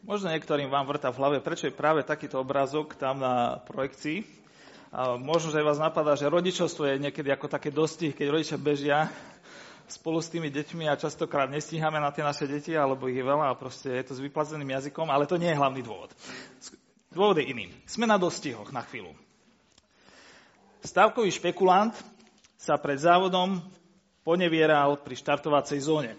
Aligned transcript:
Možno 0.00 0.32
niektorým 0.32 0.72
vám 0.72 0.88
vrta 0.88 1.12
v 1.12 1.20
hlave, 1.20 1.36
prečo 1.44 1.68
je 1.68 1.76
práve 1.76 2.00
takýto 2.00 2.40
obrázok 2.40 2.96
tam 2.96 3.20
na 3.20 3.60
projekcii. 3.68 4.24
A 4.90 5.20
možno, 5.20 5.52
že 5.52 5.60
vás 5.60 5.76
napadá, 5.76 6.16
že 6.16 6.24
rodičovstvo 6.24 6.88
je 6.88 7.04
niekedy 7.04 7.28
ako 7.28 7.46
také 7.52 7.68
dostih, 7.68 8.16
keď 8.16 8.26
rodičia 8.32 8.56
bežia 8.56 9.12
spolu 9.90 10.22
s 10.24 10.32
tými 10.32 10.48
deťmi 10.48 10.88
a 10.88 10.96
častokrát 10.96 11.52
nestíhame 11.52 12.00
na 12.00 12.08
tie 12.14 12.24
naše 12.24 12.48
deti, 12.48 12.72
alebo 12.72 13.12
ich 13.12 13.18
je 13.18 13.26
veľa 13.26 13.52
a 13.52 13.58
proste 13.58 13.92
je 13.92 14.04
to 14.08 14.12
s 14.16 14.24
vyplazeným 14.24 14.72
jazykom, 14.72 15.10
ale 15.10 15.28
to 15.28 15.36
nie 15.36 15.52
je 15.52 15.60
hlavný 15.60 15.82
dôvod. 15.84 16.10
Dôvod 17.12 17.36
je 17.42 17.50
iný. 17.50 17.68
Sme 17.84 18.06
na 18.08 18.16
dostihoch 18.16 18.72
na 18.72 18.80
chvíľu. 18.86 19.12
Stavkový 20.80 21.28
špekulant 21.28 21.92
sa 22.56 22.80
pred 22.80 22.96
závodom 22.96 23.60
ponevieral 24.24 24.96
pri 24.96 25.12
štartovacej 25.18 25.78
zóne. 25.84 26.12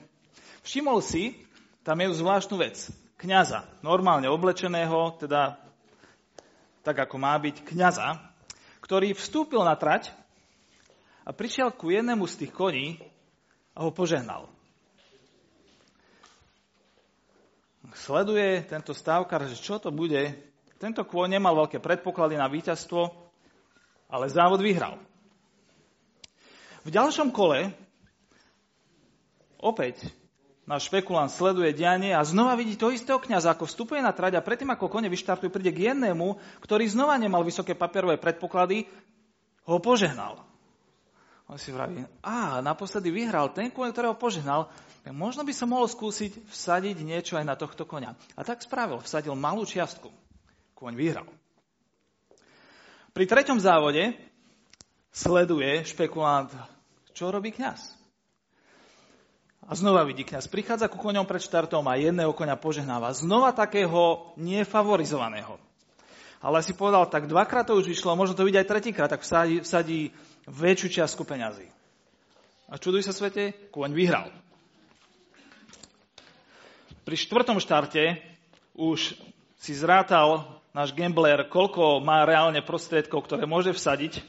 Všimol 0.62 1.02
si 1.02 1.34
tam 1.82 1.98
je 1.98 2.14
zvláštnu 2.14 2.62
vec. 2.62 2.78
Kňaza, 3.22 3.70
normálne 3.86 4.26
oblečeného, 4.34 5.14
teda 5.22 5.62
tak 6.82 7.06
ako 7.06 7.22
má 7.22 7.38
byť, 7.38 7.62
kňaza, 7.70 8.18
ktorý 8.82 9.14
vstúpil 9.14 9.62
na 9.62 9.78
trať 9.78 10.10
a 11.22 11.30
prišiel 11.30 11.70
ku 11.70 11.94
jednému 11.94 12.26
z 12.26 12.42
tých 12.42 12.50
koní 12.50 12.98
a 13.78 13.86
ho 13.86 13.94
požehnal. 13.94 14.50
Sleduje 17.94 18.66
tento 18.66 18.98
stávkar, 18.98 19.46
že 19.54 19.62
čo 19.62 19.78
to 19.78 19.94
bude. 19.94 20.34
Tento 20.82 21.06
kôň 21.06 21.38
nemal 21.38 21.54
veľké 21.54 21.78
predpoklady 21.78 22.42
na 22.42 22.50
víťazstvo, 22.50 23.06
ale 24.10 24.34
závod 24.34 24.66
vyhral. 24.66 24.98
V 26.82 26.90
ďalšom 26.90 27.30
kole 27.30 27.70
opäť 29.62 30.10
náš 30.70 30.88
špekulant 30.90 31.30
sleduje 31.30 31.74
dianie 31.74 32.14
a 32.14 32.22
znova 32.22 32.54
vidí 32.54 32.78
to 32.78 32.94
istého 32.94 33.18
kniaza, 33.18 33.54
ako 33.54 33.66
vstupuje 33.66 34.02
na 34.02 34.14
trať 34.14 34.38
a 34.38 34.46
predtým, 34.46 34.70
ako 34.74 34.90
kone 34.92 35.10
vyštartuje, 35.10 35.50
príde 35.50 35.74
k 35.74 35.94
jednému, 35.94 36.38
ktorý 36.62 36.86
znova 36.90 37.18
nemal 37.18 37.42
vysoké 37.42 37.74
papierové 37.74 38.22
predpoklady, 38.22 38.86
ho 39.66 39.78
požehnal. 39.82 40.42
On 41.52 41.60
si 41.60 41.76
vraví, 41.76 42.08
a 42.24 42.64
naposledy 42.64 43.12
vyhral 43.12 43.52
ten 43.52 43.68
kôň, 43.68 43.92
ktorého 43.92 44.16
požehnal, 44.16 44.72
možno 45.12 45.44
by 45.44 45.52
som 45.52 45.76
mohol 45.76 45.92
skúsiť 45.92 46.48
vsadiť 46.48 47.04
niečo 47.04 47.36
aj 47.36 47.44
na 47.44 47.60
tohto 47.60 47.84
konia. 47.84 48.16
A 48.40 48.48
tak 48.48 48.64
spravil, 48.64 49.04
vsadil 49.04 49.36
malú 49.36 49.68
čiastku. 49.68 50.08
Kôň 50.80 50.96
vyhral. 50.96 51.28
Pri 53.12 53.28
treťom 53.28 53.60
závode 53.60 54.16
sleduje 55.12 55.84
špekulant, 55.84 56.48
čo 57.12 57.28
robí 57.28 57.52
kňaz. 57.52 58.01
A 59.70 59.78
znova 59.78 60.02
vidí 60.02 60.26
kňaz, 60.26 60.50
prichádza 60.50 60.90
ku 60.90 60.98
koňom 60.98 61.30
pred 61.30 61.42
štartom 61.42 61.86
a 61.86 62.00
jedného 62.00 62.34
koňa 62.34 62.58
požehnáva. 62.58 63.14
Znova 63.14 63.54
takého 63.54 64.34
nefavorizovaného. 64.34 65.62
Ale 66.42 66.66
si 66.66 66.74
povedal, 66.74 67.06
tak 67.06 67.30
dvakrát 67.30 67.70
to 67.70 67.78
už 67.78 67.86
vyšlo, 67.86 68.18
možno 68.18 68.34
to 68.34 68.42
vidieť 68.42 68.66
aj 68.66 68.72
tretíkrát, 68.74 69.10
tak 69.14 69.22
vsadí, 69.22 69.62
vsadí 69.62 70.10
väčšiu 70.50 70.88
čiastku 70.98 71.22
peňazí. 71.22 71.70
A 72.66 72.82
čuduj 72.82 73.06
sa 73.06 73.14
svete, 73.14 73.54
kôň 73.70 73.94
vyhral. 73.94 74.34
Pri 77.06 77.14
štvrtom 77.18 77.62
štarte 77.62 78.18
už 78.74 79.14
si 79.62 79.72
zrátal 79.78 80.58
náš 80.74 80.96
gambler, 80.98 81.46
koľko 81.46 82.02
má 82.02 82.26
reálne 82.26 82.64
prostriedkov, 82.66 83.28
ktoré 83.28 83.46
môže 83.46 83.76
vsadiť. 83.76 84.26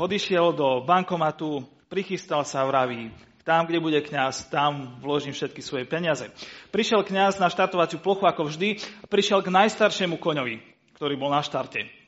Odišiel 0.00 0.56
do 0.56 0.80
bankomatu, 0.86 1.68
prichystal 1.92 2.46
sa 2.48 2.64
vraví, 2.64 3.12
tam, 3.42 3.66
kde 3.66 3.82
bude 3.82 3.98
kňaz, 3.98 4.48
tam 4.48 4.98
vložím 5.02 5.34
všetky 5.34 5.60
svoje 5.62 5.84
peniaze. 5.84 6.30
Prišiel 6.70 7.02
kňaz 7.02 7.42
na 7.42 7.50
štartovaciu 7.50 7.98
plochu 7.98 8.26
ako 8.26 8.50
vždy, 8.50 8.78
prišiel 9.10 9.42
k 9.42 9.54
najstaršiemu 9.54 10.18
koňovi, 10.18 10.62
ktorý 10.94 11.14
bol 11.18 11.30
na 11.30 11.42
štarte 11.42 12.02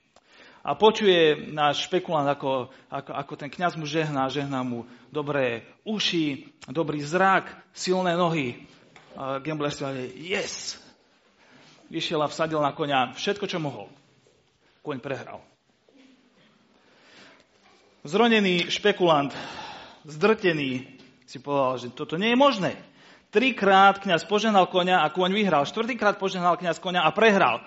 a 0.64 0.72
počuje 0.72 1.52
náš 1.52 1.84
špekulant, 1.84 2.24
ako, 2.24 2.73
ako, 2.89 3.12
ako 3.12 3.33
ten 3.36 3.52
kňaz 3.52 3.77
mu 3.77 3.84
žehná, 3.84 4.33
žehná 4.33 4.64
mu 4.64 4.89
dobré 5.12 5.68
uši, 5.84 6.48
dobrý 6.73 7.05
zrak, 7.05 7.52
silné 7.77 8.17
nohy. 8.17 8.64
A 9.12 9.44
gambler 9.44 9.68
si 9.68 9.84
hovorí, 9.84 10.08
yes! 10.17 10.80
Vyšiel 11.92 12.24
a 12.24 12.33
vsadil 12.33 12.64
na 12.64 12.73
konia 12.73 13.12
všetko, 13.12 13.44
čo 13.44 13.61
mohol. 13.61 13.92
Koň 14.80 15.05
prehral. 15.05 15.44
Zronený 18.08 18.73
špekulant, 18.73 19.36
zdrtený, 20.08 20.96
si 21.24 21.40
povedal, 21.40 21.80
že 21.80 21.89
toto 21.92 22.20
nie 22.20 22.33
je 22.33 22.39
možné. 22.39 22.73
Trikrát 23.35 23.98
kňaz 23.98 24.29
poženal 24.30 24.70
konia 24.70 25.02
a 25.02 25.11
koň 25.11 25.35
vyhral. 25.35 25.67
Štvrtýkrát 25.67 26.23
poženal 26.23 26.55
kňaz 26.55 26.79
konia 26.79 27.02
a 27.02 27.11
prehral. 27.11 27.67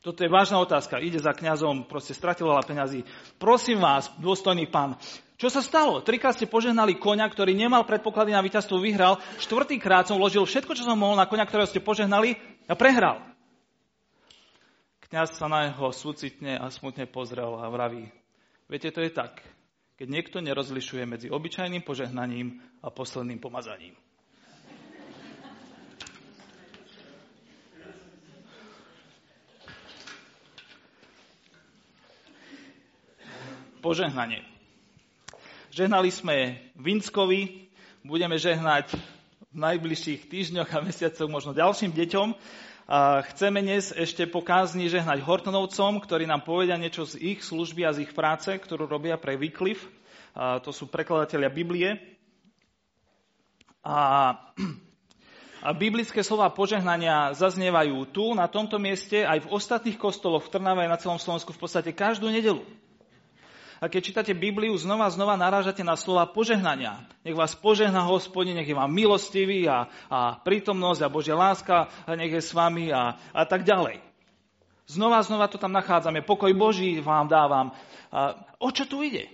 Toto 0.00 0.24
je 0.24 0.32
vážna 0.32 0.56
otázka. 0.64 0.96
Ide 0.96 1.20
za 1.20 1.36
kňazom, 1.36 1.84
proste 1.84 2.16
stratil 2.16 2.48
veľa 2.48 2.64
peňazí. 2.64 3.04
Prosím 3.36 3.84
vás, 3.84 4.08
dôstojný 4.16 4.64
pán, 4.72 4.96
čo 5.40 5.48
sa 5.48 5.64
stalo? 5.64 6.04
Trikrát 6.04 6.36
ste 6.36 6.44
požehnali 6.44 7.00
koňa, 7.00 7.24
ktorý 7.28 7.56
nemal 7.56 7.88
predpoklady 7.88 8.36
na 8.36 8.44
víťazstvo, 8.44 8.76
vyhral. 8.76 9.16
Štvrtýkrát 9.40 10.04
som 10.04 10.20
vložil 10.20 10.44
všetko, 10.44 10.76
čo 10.76 10.84
som 10.84 11.00
mohol 11.00 11.16
na 11.16 11.24
koňa, 11.24 11.48
ktorého 11.48 11.64
ste 11.64 11.80
požehnali 11.80 12.36
a 12.68 12.76
prehral. 12.76 13.24
Kňaz 15.08 15.40
sa 15.40 15.48
na 15.48 15.72
neho 15.72 15.90
súcitne 15.96 16.60
a 16.60 16.68
smutne 16.68 17.08
pozrel 17.08 17.56
a 17.56 17.66
vraví, 17.72 18.12
viete, 18.68 18.92
to 18.94 19.02
je 19.02 19.10
tak, 19.10 19.42
keď 20.00 20.08
niekto 20.08 20.40
nerozlišuje 20.40 21.04
medzi 21.04 21.28
obyčajným 21.28 21.84
požehnaním 21.84 22.56
a 22.80 22.88
posledným 22.88 23.36
pomazaním. 23.36 23.92
požehnanie. 33.80 34.44
Žehnali 35.72 36.12
sme 36.12 36.60
Vinskovi, 36.76 37.72
budeme 38.04 38.36
žehnať 38.36 38.92
v 39.52 39.56
najbližších 39.56 40.28
týždňoch 40.28 40.68
a 40.68 40.84
mesiacoch 40.84 41.32
možno 41.32 41.56
ďalším 41.56 41.96
deťom. 41.96 42.28
Chceme 42.90 43.62
dnes 43.62 43.94
ešte 43.94 44.26
pokázni 44.26 44.90
žehnať 44.90 45.22
Hortonovcom, 45.22 46.02
ktorí 46.02 46.26
nám 46.26 46.42
povedia 46.42 46.74
niečo 46.74 47.06
z 47.06 47.22
ich 47.22 47.38
služby 47.38 47.86
a 47.86 47.94
z 47.94 48.02
ich 48.02 48.10
práce, 48.10 48.50
ktorú 48.50 48.90
robia 48.90 49.14
pre. 49.14 49.38
A 50.34 50.58
to 50.58 50.74
sú 50.74 50.90
prekladatelia 50.90 51.54
Biblie. 51.54 52.18
A, 53.86 54.34
a 55.66 55.70
biblické 55.70 56.26
slova 56.26 56.50
požehnania 56.50 57.30
zaznievajú 57.30 58.10
tu, 58.10 58.34
na 58.34 58.50
tomto 58.50 58.82
mieste, 58.82 59.22
aj 59.22 59.46
v 59.46 59.50
ostatných 59.54 59.94
kostoloch 59.94 60.50
v 60.50 60.58
Trnave 60.58 60.82
a 60.82 60.90
na 60.90 60.98
celom 60.98 61.22
Slovensku 61.22 61.54
v 61.54 61.62
podstate 61.62 61.94
každú 61.94 62.26
nedelu. 62.26 62.66
A 63.80 63.88
keď 63.88 64.00
čítate 64.04 64.32
Bibliu, 64.36 64.76
znova 64.76 65.08
znova 65.08 65.40
narážate 65.40 65.80
na 65.80 65.96
slova 65.96 66.28
požehnania. 66.28 67.00
Nech 67.24 67.32
vás 67.32 67.56
požehná 67.56 68.04
hospodin, 68.04 68.52
nech 68.52 68.68
je 68.68 68.76
vám 68.76 68.92
milostivý 68.92 69.64
a, 69.64 69.88
a 70.12 70.36
prítomnosť 70.36 71.00
a 71.00 71.08
Božia 71.08 71.32
láska 71.32 71.88
a 72.04 72.12
nech 72.12 72.28
je 72.28 72.44
s 72.44 72.52
vami 72.52 72.92
a, 72.92 73.16
a 73.32 73.42
tak 73.48 73.64
ďalej. 73.64 74.04
Znova 74.84 75.24
a 75.24 75.24
znova 75.24 75.48
to 75.48 75.56
tam 75.56 75.72
nachádzame. 75.72 76.20
Pokoj 76.20 76.52
Boží 76.52 77.00
vám 77.00 77.24
dávam. 77.24 77.72
A, 78.12 78.36
o 78.60 78.68
čo 78.68 78.84
tu 78.84 79.00
ide? 79.00 79.32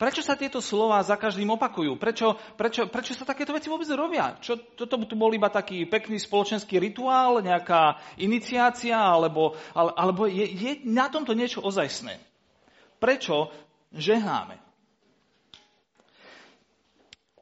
Prečo 0.00 0.24
sa 0.24 0.34
tieto 0.34 0.58
slova 0.64 0.98
za 1.04 1.20
každým 1.20 1.52
opakujú? 1.54 2.00
Prečo, 2.00 2.34
prečo, 2.56 2.88
prečo 2.88 3.12
sa 3.14 3.28
takéto 3.28 3.52
veci 3.52 3.68
vôbec 3.68 3.86
robia? 3.92 4.34
Čo, 4.40 4.58
toto 4.74 4.98
tu 5.04 5.14
bol 5.14 5.30
iba 5.36 5.52
taký 5.52 5.84
pekný 5.86 6.18
spoločenský 6.18 6.80
rituál, 6.80 7.44
nejaká 7.44 8.00
iniciácia, 8.18 8.96
alebo, 8.96 9.54
ale, 9.76 9.92
alebo 9.94 10.26
je, 10.26 10.50
je 10.50 10.72
na 10.88 11.12
tomto 11.12 11.36
niečo 11.36 11.62
ozajstné? 11.62 12.18
Prečo 12.98 13.52
žehnáme. 13.94 14.58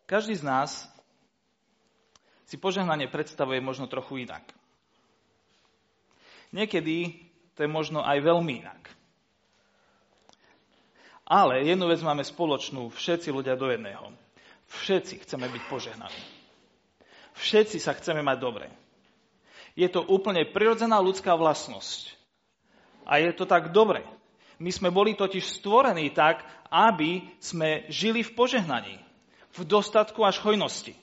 Každý 0.07 0.37
z 0.37 0.45
nás 0.45 0.71
si 2.45 2.61
požehnanie 2.61 3.09
predstavuje 3.09 3.65
možno 3.65 3.89
trochu 3.89 4.29
inak. 4.29 4.45
Niekedy 6.53 7.17
to 7.57 7.65
je 7.65 7.71
možno 7.71 8.05
aj 8.05 8.21
veľmi 8.21 8.61
inak. 8.61 8.93
Ale 11.25 11.65
jednu 11.65 11.89
vec 11.89 12.05
máme 12.05 12.21
spoločnú, 12.21 12.93
všetci 12.93 13.33
ľudia 13.33 13.57
do 13.57 13.73
jedného. 13.73 14.13
Všetci 14.69 15.25
chceme 15.25 15.49
byť 15.49 15.63
požehnaní. 15.73 16.23
Všetci 17.33 17.81
sa 17.81 17.97
chceme 17.97 18.21
mať 18.21 18.37
dobre. 18.37 18.69
Je 19.73 19.89
to 19.89 20.05
úplne 20.05 20.45
prirodzená 20.45 21.01
ľudská 21.01 21.33
vlastnosť. 21.33 22.13
A 23.09 23.17
je 23.17 23.33
to 23.33 23.49
tak 23.49 23.73
dobre. 23.73 24.05
My 24.63 24.71
sme 24.71 24.95
boli 24.95 25.19
totiž 25.19 25.59
stvorení 25.59 26.15
tak, 26.15 26.47
aby 26.71 27.27
sme 27.43 27.83
žili 27.91 28.23
v 28.23 28.31
požehnaní, 28.39 28.95
v 29.59 29.61
dostatku 29.67 30.23
až 30.23 30.39
hojnosti. 30.39 30.95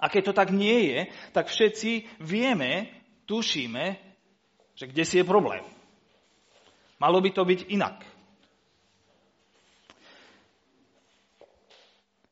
A 0.00 0.08
keď 0.08 0.32
to 0.32 0.34
tak 0.40 0.48
nie 0.48 0.88
je, 0.88 0.98
tak 1.36 1.52
všetci 1.52 2.08
vieme, 2.24 2.88
tušíme, 3.28 4.00
že 4.72 4.88
kde 4.88 5.04
si 5.04 5.20
je 5.20 5.24
problém. 5.28 5.60
Malo 6.96 7.20
by 7.20 7.28
to 7.28 7.44
byť 7.44 7.60
inak. 7.68 8.00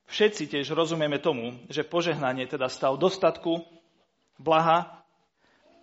Všetci 0.08 0.48
tiež 0.48 0.72
rozumieme 0.72 1.20
tomu, 1.20 1.56
že 1.68 1.84
požehnanie 1.84 2.48
teda 2.48 2.68
stav 2.72 2.96
dostatku, 2.96 3.64
blaha 4.40 5.04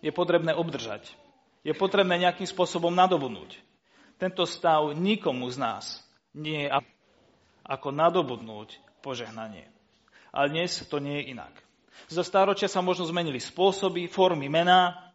je 0.02 0.10
potrebné 0.10 0.54
obdržať. 0.58 1.14
Je 1.62 1.74
potrebné 1.78 2.18
nejakým 2.22 2.46
spôsobom 2.46 2.94
nadobudnúť. 2.94 3.69
Tento 4.20 4.44
stav 4.44 4.92
nikomu 5.00 5.48
z 5.48 5.58
nás 5.58 5.86
nie 6.36 6.68
je 6.68 6.70
ako 7.64 7.90
nadobudnúť 7.96 8.76
požehnanie. 9.00 9.72
Ale 10.36 10.52
dnes 10.52 10.84
to 10.92 11.00
nie 11.00 11.24
je 11.24 11.32
inak. 11.32 11.56
Zo 12.12 12.22
stáročia 12.22 12.68
sa 12.68 12.84
možno 12.84 13.08
zmenili 13.08 13.40
spôsoby, 13.40 14.12
formy, 14.12 14.52
mená, 14.52 15.10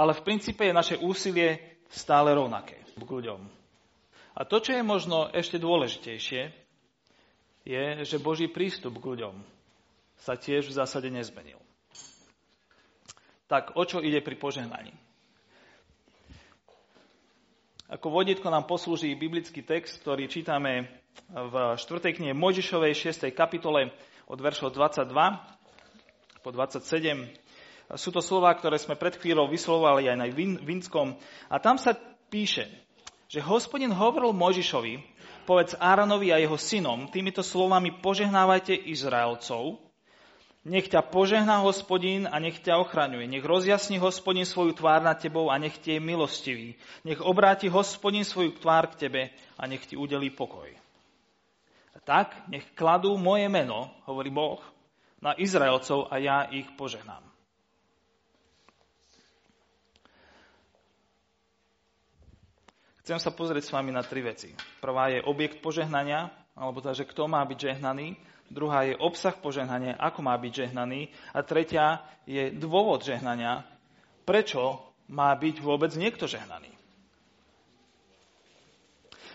ale 0.00 0.16
v 0.16 0.24
princípe 0.24 0.64
je 0.64 0.72
naše 0.72 0.96
úsilie 0.96 1.78
stále 1.92 2.32
rovnaké 2.32 2.80
k 2.96 3.08
ľuďom. 3.08 3.40
A 4.38 4.40
to, 4.46 4.62
čo 4.62 4.76
je 4.78 4.82
možno 4.86 5.28
ešte 5.34 5.60
dôležitejšie, 5.60 6.42
je, 7.68 7.84
že 8.06 8.22
Boží 8.22 8.48
prístup 8.48 8.96
k 8.96 9.08
ľuďom 9.12 9.36
sa 10.24 10.40
tiež 10.40 10.70
v 10.70 10.76
zásade 10.78 11.10
nezmenil. 11.12 11.60
Tak 13.50 13.76
o 13.76 13.82
čo 13.84 14.00
ide 14.00 14.24
pri 14.24 14.36
požehnaní? 14.40 15.07
Ako 17.88 18.12
vodítko 18.12 18.52
nám 18.52 18.68
poslúži 18.68 19.16
biblický 19.16 19.64
text, 19.64 20.04
ktorý 20.04 20.28
čítame 20.28 20.92
v 21.32 21.72
4. 21.72 22.20
knihe 22.20 22.36
Mojžišovej 22.36 22.92
6. 22.92 23.32
kapitole 23.32 23.96
od 24.28 24.36
veršov 24.36 24.76
22 24.76 25.08
po 26.44 26.52
27. 26.52 27.32
Sú 27.96 28.12
to 28.12 28.20
slova, 28.20 28.52
ktoré 28.52 28.76
sme 28.76 28.92
pred 28.92 29.16
chvíľou 29.16 29.48
vyslovovali 29.48 30.04
aj 30.04 30.16
na 30.20 30.28
Vinskom. 30.60 31.16
A 31.48 31.56
tam 31.64 31.80
sa 31.80 31.96
píše, 32.28 32.68
že 33.24 33.40
hospodin 33.40 33.96
hovoril 33.96 34.36
Mojžišovi, 34.36 35.00
povedz 35.48 35.72
Áronovi 35.80 36.28
a 36.28 36.36
jeho 36.36 36.60
synom, 36.60 37.08
týmito 37.08 37.40
slovami 37.40 38.04
požehnávajte 38.04 38.76
Izraelcov, 38.76 39.87
nech 40.68 40.92
ťa 40.92 41.00
požehná 41.00 41.64
hospodín 41.64 42.28
a 42.28 42.36
nech 42.36 42.60
ťa 42.60 42.76
ochraňuje. 42.78 43.24
Nech 43.24 43.42
rozjasní 43.42 43.96
hospodín 43.98 44.44
svoju 44.44 44.76
tvár 44.76 45.00
nad 45.00 45.16
tebou 45.16 45.48
a 45.48 45.56
nech 45.56 45.80
ti 45.80 45.96
je 45.96 46.00
milostivý. 46.00 46.76
Nech 47.08 47.24
obráti 47.24 47.72
hospodín 47.72 48.22
svoju 48.22 48.52
tvár 48.60 48.92
k 48.92 49.08
tebe 49.08 49.22
a 49.56 49.62
nech 49.64 49.88
ti 49.88 49.96
udelí 49.96 50.28
pokoj. 50.28 50.68
A 51.96 51.98
tak 52.04 52.36
nech 52.52 52.68
kladú 52.76 53.16
moje 53.16 53.48
meno, 53.48 53.88
hovorí 54.04 54.28
Boh, 54.28 54.60
na 55.18 55.34
Izraelcov 55.34 56.12
a 56.12 56.20
ja 56.20 56.46
ich 56.52 56.68
požehnám. 56.78 57.24
Chcem 63.02 63.16
sa 63.24 63.32
pozrieť 63.32 63.64
s 63.64 63.72
vami 63.72 63.88
na 63.88 64.04
tri 64.04 64.20
veci. 64.20 64.52
Prvá 64.84 65.08
je 65.08 65.24
objekt 65.24 65.64
požehnania, 65.64 66.28
alebo 66.52 66.84
teda, 66.84 66.92
že 66.92 67.08
kto 67.08 67.24
má 67.24 67.40
byť 67.40 67.56
žehnaný 67.72 68.20
druhá 68.48 68.84
je 68.88 68.98
obsah 68.98 69.36
požehnania, 69.36 69.96
ako 70.00 70.24
má 70.24 70.34
byť 70.36 70.52
žehnaný 70.66 71.12
a 71.32 71.40
tretia 71.44 72.02
je 72.24 72.52
dôvod 72.52 73.04
žehnania, 73.04 73.64
prečo 74.24 74.80
má 75.08 75.32
byť 75.32 75.56
vôbec 75.64 75.92
niekto 75.96 76.28
žehnaný. 76.28 76.68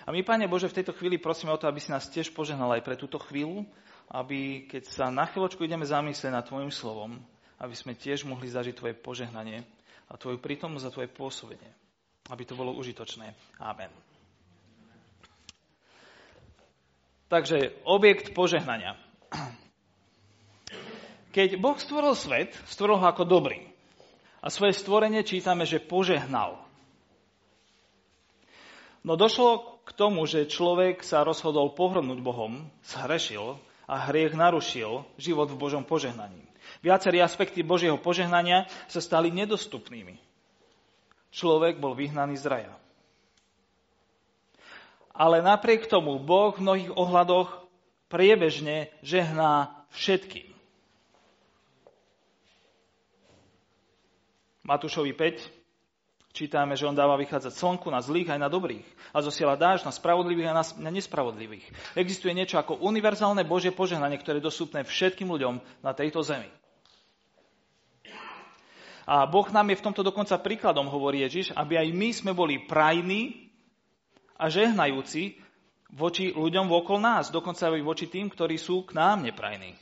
A 0.03 0.11
my, 0.11 0.19
Pane 0.19 0.51
Bože, 0.51 0.67
v 0.67 0.83
tejto 0.83 0.91
chvíli 0.91 1.15
prosíme 1.15 1.55
o 1.55 1.59
to, 1.59 1.63
aby 1.65 1.79
si 1.79 1.87
nás 1.87 2.11
tiež 2.11 2.35
požehnal 2.35 2.75
aj 2.75 2.83
pre 2.83 2.99
túto 2.99 3.15
chvíľu, 3.23 3.63
aby 4.11 4.67
keď 4.67 4.83
sa 4.83 5.05
na 5.07 5.23
chvíľočku 5.23 5.63
ideme 5.63 5.87
zamyslieť 5.87 6.33
nad 6.33 6.43
Tvojim 6.43 6.69
slovom, 6.69 7.15
aby 7.63 7.71
sme 7.71 7.95
tiež 7.95 8.27
mohli 8.27 8.51
zažiť 8.51 8.75
Tvoje 8.75 8.95
požehnanie 8.99 9.63
a 10.11 10.19
Tvoju 10.19 10.43
prítomnosť 10.43 10.85
a 10.91 10.93
Tvoje 10.93 11.09
pôsobenie. 11.09 11.71
Aby 12.27 12.43
to 12.43 12.59
bolo 12.59 12.75
užitočné. 12.75 13.31
Amen. 13.63 14.12
Takže 17.33 17.73
objekt 17.89 18.37
požehnania. 18.37 18.93
Keď 21.33 21.57
Boh 21.57 21.73
stvoril 21.81 22.13
svet, 22.13 22.53
stvoril 22.69 23.01
ho 23.01 23.09
ako 23.09 23.25
dobrý. 23.25 23.65
A 24.45 24.53
svoje 24.53 24.77
stvorenie 24.77 25.25
čítame, 25.25 25.65
že 25.65 25.81
požehnal. 25.81 26.61
No 29.01 29.17
došlo 29.17 29.81
k 29.81 29.89
tomu, 29.97 30.29
že 30.29 30.45
človek 30.45 31.01
sa 31.01 31.25
rozhodol 31.25 31.73
pohrnúť 31.73 32.21
Bohom, 32.21 32.69
zhrešil 32.85 33.57
a 33.89 34.13
hriech 34.13 34.37
narušil 34.37 35.01
život 35.17 35.49
v 35.49 35.57
Božom 35.57 35.81
požehnaní. 35.81 36.45
Viacerí 36.85 37.17
aspekty 37.17 37.65
Božieho 37.65 37.97
požehnania 37.97 38.69
sa 38.85 39.01
stali 39.01 39.33
nedostupnými. 39.33 40.21
Človek 41.33 41.81
bol 41.81 41.97
vyhnaný 41.97 42.37
z 42.37 42.45
raja 42.45 42.82
ale 45.13 45.45
napriek 45.45 45.85
tomu 45.85 46.17
Boh 46.17 46.57
v 46.57 46.63
mnohých 46.65 46.91
ohľadoch 46.91 47.49
priebežne 48.09 48.89
žehná 49.05 49.85
všetkým. 49.93 50.49
Matúšovi 54.63 55.11
5 55.13 56.33
čítame, 56.33 56.73
že 56.73 56.89
on 56.89 56.97
dáva 56.97 57.13
vychádzať 57.19 57.53
slnku 57.53 57.93
na 57.93 58.01
zlých 58.01 58.33
aj 58.33 58.41
na 58.41 58.49
dobrých 58.49 58.85
a 59.13 59.21
zosiela 59.21 59.53
dáž 59.53 59.85
na 59.85 59.93
spravodlivých 59.93 60.49
a 60.49 60.57
na 60.81 60.89
nespravodlivých. 60.89 61.93
Existuje 61.93 62.33
niečo 62.33 62.57
ako 62.57 62.81
univerzálne 62.81 63.45
Božie 63.45 63.69
požehnanie, 63.69 64.17
ktoré 64.17 64.41
je 64.41 64.49
dostupné 64.49 64.81
všetkým 64.81 65.29
ľuďom 65.29 65.61
na 65.85 65.91
tejto 65.93 66.25
zemi. 66.25 66.49
A 69.03 69.27
Boh 69.27 69.45
nám 69.51 69.67
je 69.67 69.79
v 69.83 69.85
tomto 69.85 70.01
dokonca 70.01 70.39
príkladom, 70.39 70.87
hovorí 70.87 71.27
Ježiš, 71.27 71.51
aby 71.53 71.75
aj 71.75 71.87
my 71.91 72.09
sme 72.15 72.31
boli 72.31 72.63
prajní 72.63 73.51
a 74.37 74.49
žehnajúci 74.49 75.37
voči 75.93 76.33
ľuďom 76.33 76.65
vokol 76.65 76.97
nás, 76.97 77.29
dokonca 77.29 77.69
aj 77.69 77.85
voči 77.85 78.09
tým, 78.09 78.27
ktorí 78.27 78.57
sú 78.57 78.81
k 78.83 78.97
nám 78.97 79.21
neprajní. 79.21 79.77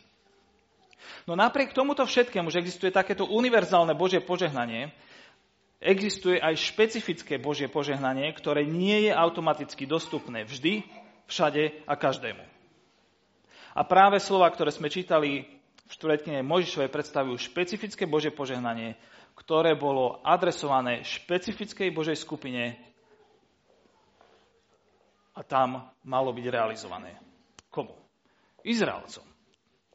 No 1.26 1.40
napriek 1.40 1.72
tomuto 1.72 2.04
všetkému, 2.04 2.52
že 2.52 2.60
existuje 2.60 2.92
takéto 2.92 3.24
univerzálne 3.30 3.96
Božie 3.96 4.20
požehnanie, 4.20 4.92
existuje 5.82 6.38
aj 6.38 6.60
špecifické 6.60 7.40
Božie 7.42 7.72
požehnanie, 7.72 8.30
ktoré 8.36 8.68
nie 8.68 9.10
je 9.10 9.12
automaticky 9.16 9.88
dostupné 9.88 10.46
vždy, 10.46 10.86
všade 11.32 11.88
a 11.88 11.94
každému. 11.96 12.44
A 13.72 13.82
práve 13.88 14.20
slova, 14.20 14.52
ktoré 14.52 14.70
sme 14.70 14.92
čítali 14.92 15.48
v 15.88 15.92
štvrtkine 15.96 16.44
Možišovej, 16.44 16.92
predstavujú 16.92 17.40
špecifické 17.40 18.04
Božie 18.04 18.36
požehnanie, 18.36 19.00
ktoré 19.40 19.80
bolo 19.80 20.20
adresované 20.28 21.08
špecifickej 21.08 21.90
Božej 21.96 22.20
skupine 22.20 22.91
a 25.36 25.42
tam 25.44 25.88
malo 26.04 26.36
byť 26.36 26.46
realizované. 26.52 27.16
Komu? 27.72 27.96
Izraelcom. 28.62 29.24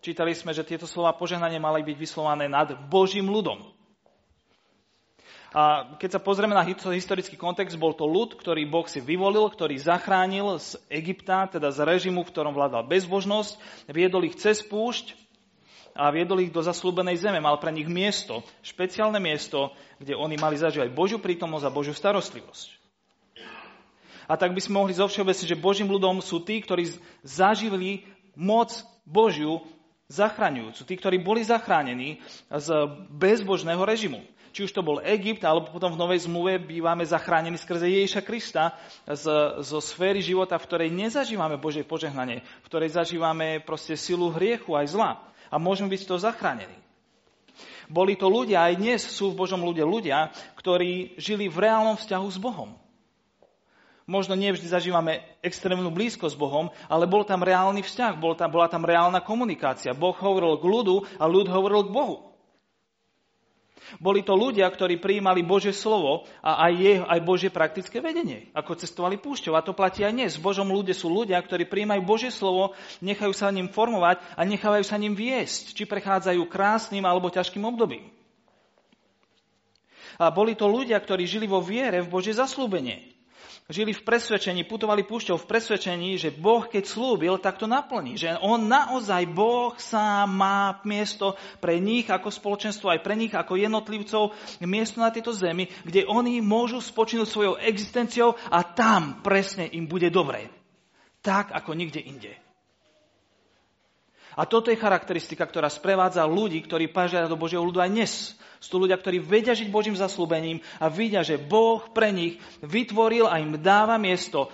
Čítali 0.00 0.32
sme, 0.38 0.54
že 0.54 0.66
tieto 0.66 0.86
slova 0.86 1.12
požehnanie 1.16 1.58
mali 1.58 1.82
byť 1.82 1.96
vyslované 1.98 2.46
nad 2.46 2.72
Božím 2.88 3.26
ľudom. 3.26 3.74
A 5.56 5.96
keď 5.96 6.19
sa 6.19 6.20
pozrieme 6.20 6.52
na 6.52 6.66
historický 6.69 7.32
kontext, 7.38 7.81
bol 7.81 7.96
to 7.96 8.05
ľud, 8.05 8.36
ktorý 8.36 8.69
Boh 8.69 8.84
si 8.84 9.00
vyvolil, 9.00 9.48
ktorý 9.48 9.81
zachránil 9.81 10.60
z 10.60 10.76
Egypta, 10.93 11.48
teda 11.48 11.72
z 11.72 11.81
režimu, 11.81 12.28
v 12.28 12.32
ktorom 12.34 12.52
vládal 12.52 12.84
bezbožnosť, 12.84 13.56
viedol 13.88 14.28
ich 14.28 14.36
cez 14.36 14.60
púšť 14.60 15.16
a 15.96 16.12
viedol 16.12 16.44
ich 16.44 16.52
do 16.52 16.60
zaslúbenej 16.60 17.16
zeme. 17.16 17.40
Mal 17.40 17.56
pre 17.56 17.72
nich 17.72 17.88
miesto, 17.88 18.44
špeciálne 18.60 19.16
miesto, 19.16 19.72
kde 19.96 20.12
oni 20.12 20.36
mali 20.36 20.60
zažívať 20.60 20.93
Božiu 20.93 21.19
prítomnosť 21.24 21.64
a 21.64 21.72
Božiu 21.72 21.96
starostlivosť. 21.96 22.85
A 24.26 24.34
tak 24.34 24.52
by 24.52 24.60
sme 24.60 24.82
mohli 24.82 24.94
zovšeobecniť, 24.94 25.54
že 25.54 25.58
Božím 25.58 25.90
ľudom 25.90 26.18
sú 26.18 26.42
tí, 26.42 26.58
ktorí 26.58 26.90
zažili 27.22 28.06
moc 28.34 28.74
Božiu 29.06 29.62
zachraňujúcu. 30.10 30.82
Tí, 30.82 30.94
ktorí 30.98 31.16
boli 31.22 31.42
zachránení 31.46 32.22
z 32.50 32.68
bezbožného 33.10 33.82
režimu. 33.82 34.22
Či 34.56 34.64
už 34.64 34.72
to 34.72 34.80
bol 34.80 35.04
Egypt, 35.04 35.44
alebo 35.44 35.68
potom 35.68 35.92
v 35.92 36.00
Novej 36.00 36.24
zmluve 36.24 36.56
bývame 36.56 37.04
zachránení 37.04 37.60
skrze 37.60 37.92
Ježiša 37.92 38.24
Krista 38.24 38.72
z, 39.04 39.28
zo 39.60 39.78
sféry 39.84 40.24
života, 40.24 40.56
v 40.56 40.64
ktorej 40.64 40.88
nezažívame 40.96 41.60
Božie 41.60 41.84
požehnanie, 41.84 42.40
v 42.64 42.68
ktorej 42.72 42.96
zažívame 42.96 43.60
proste 43.60 44.00
silu 44.00 44.32
hriechu 44.32 44.72
aj 44.72 44.96
zla. 44.96 45.10
A 45.52 45.60
môžeme 45.60 45.92
byť 45.92 46.08
to 46.08 46.16
zachránení. 46.16 46.72
Boli 47.86 48.16
to 48.16 48.32
ľudia, 48.32 48.66
aj 48.66 48.80
dnes 48.80 49.00
sú 49.04 49.30
v 49.30 49.38
Božom 49.44 49.60
ľude 49.60 49.84
ľudia, 49.84 50.32
ktorí 50.56 51.20
žili 51.20 51.52
v 51.52 51.60
reálnom 51.60 52.00
vzťahu 52.00 52.26
s 52.32 52.38
Bohom. 52.40 52.85
Možno 54.06 54.39
nie 54.39 54.55
vždy 54.55 54.70
zažívame 54.70 55.19
extrémnu 55.43 55.91
blízkosť 55.91 56.39
s 56.39 56.39
Bohom, 56.39 56.70
ale 56.86 57.10
bol 57.10 57.27
tam 57.27 57.43
reálny 57.43 57.82
vzťah, 57.82 58.15
bol 58.22 58.39
tam, 58.39 58.55
bola 58.55 58.70
tam 58.70 58.86
reálna 58.86 59.19
komunikácia. 59.19 59.98
Boh 59.98 60.15
hovoril 60.15 60.63
k 60.63 60.65
ľudu 60.65 60.96
a 61.19 61.27
ľud 61.27 61.51
hovoril 61.51 61.91
k 61.91 61.94
Bohu. 61.94 62.17
Boli 63.98 64.22
to 64.22 64.34
ľudia, 64.39 64.67
ktorí 64.67 64.98
prijímali 64.98 65.46
Božie 65.46 65.75
slovo 65.75 66.27
a 66.39 66.70
aj, 66.70 66.72
je, 66.75 66.94
aj 67.03 67.20
Božie 67.27 67.51
praktické 67.51 67.98
vedenie, 68.03 68.51
ako 68.55 68.79
cestovali 68.79 69.19
púšťou. 69.19 69.55
A 69.58 69.63
to 69.63 69.75
platí 69.75 70.03
aj 70.06 70.15
dnes. 70.15 70.32
V 70.39 70.46
Božom 70.46 70.70
ľude 70.70 70.94
sú 70.94 71.10
ľudia, 71.10 71.39
ktorí 71.43 71.67
prijímajú 71.67 72.03
Božie 72.03 72.31
slovo, 72.31 72.79
nechajú 73.03 73.34
sa 73.34 73.51
ním 73.51 73.70
formovať 73.70 74.22
a 74.34 74.43
nechávajú 74.43 74.84
sa 74.86 74.98
ním 74.98 75.19
viesť, 75.19 75.75
či 75.75 75.82
prechádzajú 75.86 76.46
krásnym 76.46 77.03
alebo 77.06 77.31
ťažkým 77.31 77.63
obdobím. 77.63 78.10
A 80.19 80.31
boli 80.31 80.55
to 80.55 80.70
ľudia, 80.70 80.98
ktorí 80.98 81.27
žili 81.27 81.51
vo 81.51 81.58
viere 81.58 82.03
v 82.03 82.10
Božie 82.10 82.34
zaslúbenie. 82.34 83.16
Žili 83.67 83.91
v 83.91 84.06
presvedčení, 84.06 84.63
putovali 84.63 85.03
púšťou 85.03 85.43
v 85.43 85.49
presvedčení, 85.51 86.15
že 86.15 86.31
Boh 86.31 86.63
keď 86.70 86.87
slúbil, 86.87 87.35
tak 87.43 87.58
to 87.58 87.67
naplní. 87.67 88.15
Že 88.15 88.39
on 88.39 88.70
naozaj, 88.70 89.27
Boh 89.27 89.75
sám 89.75 90.31
má 90.31 90.79
miesto 90.87 91.35
pre 91.58 91.82
nich 91.82 92.06
ako 92.06 92.31
spoločenstvo, 92.31 92.94
aj 92.94 93.03
pre 93.03 93.19
nich 93.19 93.35
ako 93.35 93.58
jednotlivcov, 93.58 94.39
miesto 94.63 95.03
na 95.03 95.11
tejto 95.11 95.35
zemi, 95.35 95.67
kde 95.82 96.06
oni 96.06 96.39
môžu 96.39 96.79
spočinúť 96.79 97.27
svojou 97.27 97.55
existenciou 97.58 98.39
a 98.55 98.63
tam 98.63 99.19
presne 99.27 99.67
im 99.67 99.91
bude 99.91 100.15
dobre. 100.15 100.46
Tak 101.27 101.51
ako 101.51 101.75
nikde 101.75 101.99
inde. 101.99 102.45
A 104.36 104.44
toto 104.44 104.69
je 104.69 104.76
charakteristika, 104.76 105.48
ktorá 105.48 105.72
sprevádza 105.72 106.20
ľudí, 106.28 106.60
ktorí 106.60 106.93
pážia 106.93 107.24
do 107.24 107.40
Božieho 107.40 107.64
ľudu 107.64 107.81
aj 107.81 107.88
dnes. 107.88 108.12
Sú 108.60 108.76
to 108.76 108.84
ľudia, 108.84 109.00
ktorí 109.00 109.16
vedia 109.16 109.56
žiť 109.56 109.72
Božím 109.72 109.96
zaslúbením 109.96 110.60
a 110.76 110.93
vidia, 110.93 111.24
že 111.24 111.40
Boh 111.40 111.81
pre 111.96 112.12
nich 112.12 112.36
vytvoril 112.60 113.24
a 113.24 113.40
im 113.40 113.56
dáva 113.56 113.96
miesto, 113.96 114.52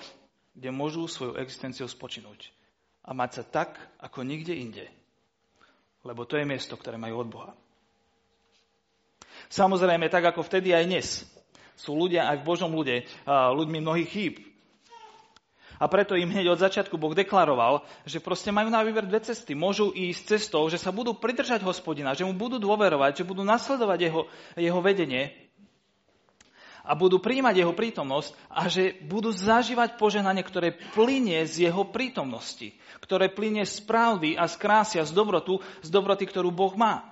kde 0.55 0.71
môžu 0.71 1.11
svoju 1.11 1.35
existenciu 1.43 1.91
spočinúť. 1.91 2.55
A 3.03 3.11
mať 3.11 3.43
sa 3.43 3.43
tak, 3.43 3.75
ako 3.99 4.23
nikde 4.23 4.55
inde. 4.55 4.87
Lebo 6.07 6.23
to 6.31 6.39
je 6.39 6.47
miesto, 6.47 6.79
ktoré 6.79 6.95
majú 6.95 7.27
od 7.27 7.29
Boha. 7.31 7.51
Samozrejme, 9.51 10.07
tak 10.07 10.31
ako 10.31 10.47
vtedy 10.47 10.71
aj 10.71 10.85
dnes, 10.87 11.07
sú 11.75 11.99
ľudia 11.99 12.31
aj 12.31 12.39
v 12.39 12.47
Božom 12.47 12.71
ľude, 12.71 13.03
ľuďmi 13.27 13.79
mnohých 13.83 14.11
chýb, 14.15 14.35
a 15.83 15.91
preto 15.91 16.15
im 16.15 16.31
hneď 16.31 16.55
od 16.55 16.63
začiatku 16.63 16.95
Boh 16.95 17.11
deklaroval, 17.11 17.83
že 18.07 18.23
proste 18.23 18.55
majú 18.55 18.71
na 18.71 18.87
výber 18.87 19.03
dve 19.03 19.19
cesty. 19.19 19.59
Môžu 19.59 19.91
ísť 19.91 20.39
cestou, 20.39 20.63
že 20.71 20.79
sa 20.79 20.95
budú 20.95 21.19
pridržať 21.19 21.67
hospodina, 21.67 22.15
že 22.15 22.23
mu 22.23 22.31
budú 22.39 22.63
dôverovať, 22.63 23.19
že 23.19 23.27
budú 23.27 23.43
nasledovať 23.43 23.99
jeho, 23.99 24.23
jeho 24.55 24.79
vedenie 24.79 25.35
a 26.87 26.95
budú 26.95 27.19
príjmať 27.19 27.67
jeho 27.67 27.75
prítomnosť 27.75 28.31
a 28.47 28.71
že 28.71 28.95
budú 29.11 29.35
zažívať 29.35 29.99
požehnanie, 29.99 30.47
ktoré 30.47 30.71
plinie 30.95 31.43
z 31.51 31.67
jeho 31.67 31.83
prítomnosti, 31.91 32.79
ktoré 33.03 33.27
plinie 33.27 33.67
z 33.67 33.83
pravdy 33.83 34.39
a 34.39 34.47
z 34.47 34.55
krásy 34.63 34.97
a 35.03 35.07
z 35.07 35.11
dobrotu, 35.11 35.59
z 35.83 35.91
dobroty, 35.91 36.31
ktorú 36.31 36.55
Boh 36.55 36.75
má. 36.79 37.11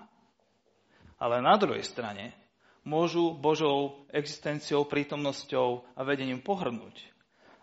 Ale 1.18 1.42
na 1.42 1.58
druhej 1.58 1.82
strane 1.82 2.38
môžu 2.86 3.34
Božou 3.34 4.06
existenciou, 4.14 4.86
prítomnosťou 4.86 5.98
a 5.98 6.00
vedením 6.06 6.38
pohrnúť 6.38 7.10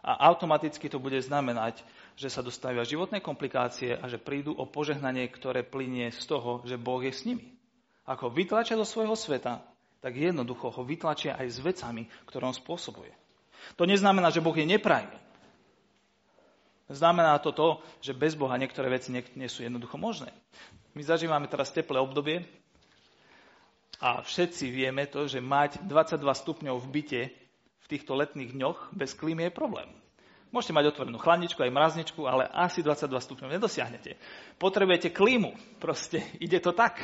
a 0.08 0.32
automaticky 0.32 0.88
to 0.88 1.04
bude 1.04 1.20
znamenať, 1.20 1.84
že 2.16 2.32
sa 2.32 2.40
dostavia 2.40 2.88
životné 2.88 3.20
komplikácie 3.20 3.92
a 3.92 4.08
že 4.08 4.16
prídu 4.16 4.56
o 4.56 4.64
požehnanie, 4.64 5.28
ktoré 5.28 5.68
plinie 5.68 6.16
z 6.16 6.24
toho, 6.24 6.64
že 6.64 6.80
Boh 6.80 7.04
je 7.04 7.12
s 7.12 7.28
nimi. 7.28 7.52
Ako 8.08 8.32
vytlačia 8.32 8.80
do 8.80 8.88
svojho 8.88 9.20
sveta, 9.20 9.60
tak 10.00 10.16
jednoducho 10.16 10.72
ho 10.72 10.82
vytlačia 10.88 11.36
aj 11.36 11.48
s 11.52 11.60
vecami, 11.60 12.08
ktoré 12.24 12.48
on 12.48 12.56
spôsobuje. 12.56 13.12
To 13.76 13.84
neznamená, 13.84 14.32
že 14.32 14.40
Boh 14.40 14.56
je 14.56 14.64
neprajný. 14.64 15.20
Znamená 16.88 17.36
to 17.44 17.52
to, 17.52 17.84
že 18.00 18.16
bez 18.16 18.32
Boha 18.32 18.56
niektoré 18.56 18.88
veci 18.88 19.12
nie, 19.12 19.52
sú 19.52 19.60
jednoducho 19.60 20.00
možné. 20.00 20.32
My 20.96 21.04
zažívame 21.04 21.52
teraz 21.52 21.68
teplé 21.76 22.00
obdobie 22.00 22.48
a 24.00 24.24
všetci 24.24 24.72
vieme 24.72 25.04
to, 25.04 25.28
že 25.28 25.44
mať 25.44 25.84
22 25.84 26.24
stupňov 26.32 26.80
v 26.80 26.88
byte 26.88 27.22
v 27.84 27.88
týchto 27.88 28.18
letných 28.18 28.54
dňoch 28.56 28.96
bez 28.96 29.14
klímy 29.14 29.48
je 29.48 29.54
problém. 29.54 29.90
Môžete 30.48 30.72
mať 30.72 30.96
otvorenú 30.96 31.20
chladničku 31.20 31.60
aj 31.60 31.76
mrazničku, 31.76 32.22
ale 32.24 32.48
asi 32.48 32.80
22 32.80 33.12
stupňov 33.20 33.50
nedosiahnete. 33.60 34.16
Potrebujete 34.56 35.12
klímu. 35.12 35.52
Proste 35.78 36.24
ide 36.40 36.64
to 36.64 36.72
tak. 36.72 37.04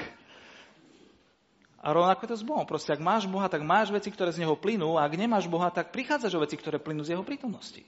A 1.84 1.92
rovnako 1.92 2.24
je 2.24 2.32
to 2.32 2.38
s 2.39 2.48
Bohom. 2.48 2.63
Proste 2.63 2.96
ak 2.96 3.03
máš 3.03 3.27
Boha, 3.27 3.51
tak 3.51 3.60
máš 3.60 3.92
veci, 3.92 4.08
ktoré 4.08 4.32
z 4.32 4.48
Neho 4.48 4.56
plynú. 4.56 4.96
A 4.96 5.03
ak 5.03 5.20
nemáš 5.20 5.51
Boha, 5.51 5.68
tak 5.68 5.92
prichádzaš 5.92 6.39
o 6.39 6.44
veci, 6.48 6.56
ktoré 6.56 6.80
plynú 6.80 7.03
z 7.03 7.20
Jeho 7.20 7.27
prítomnosti. 7.27 7.84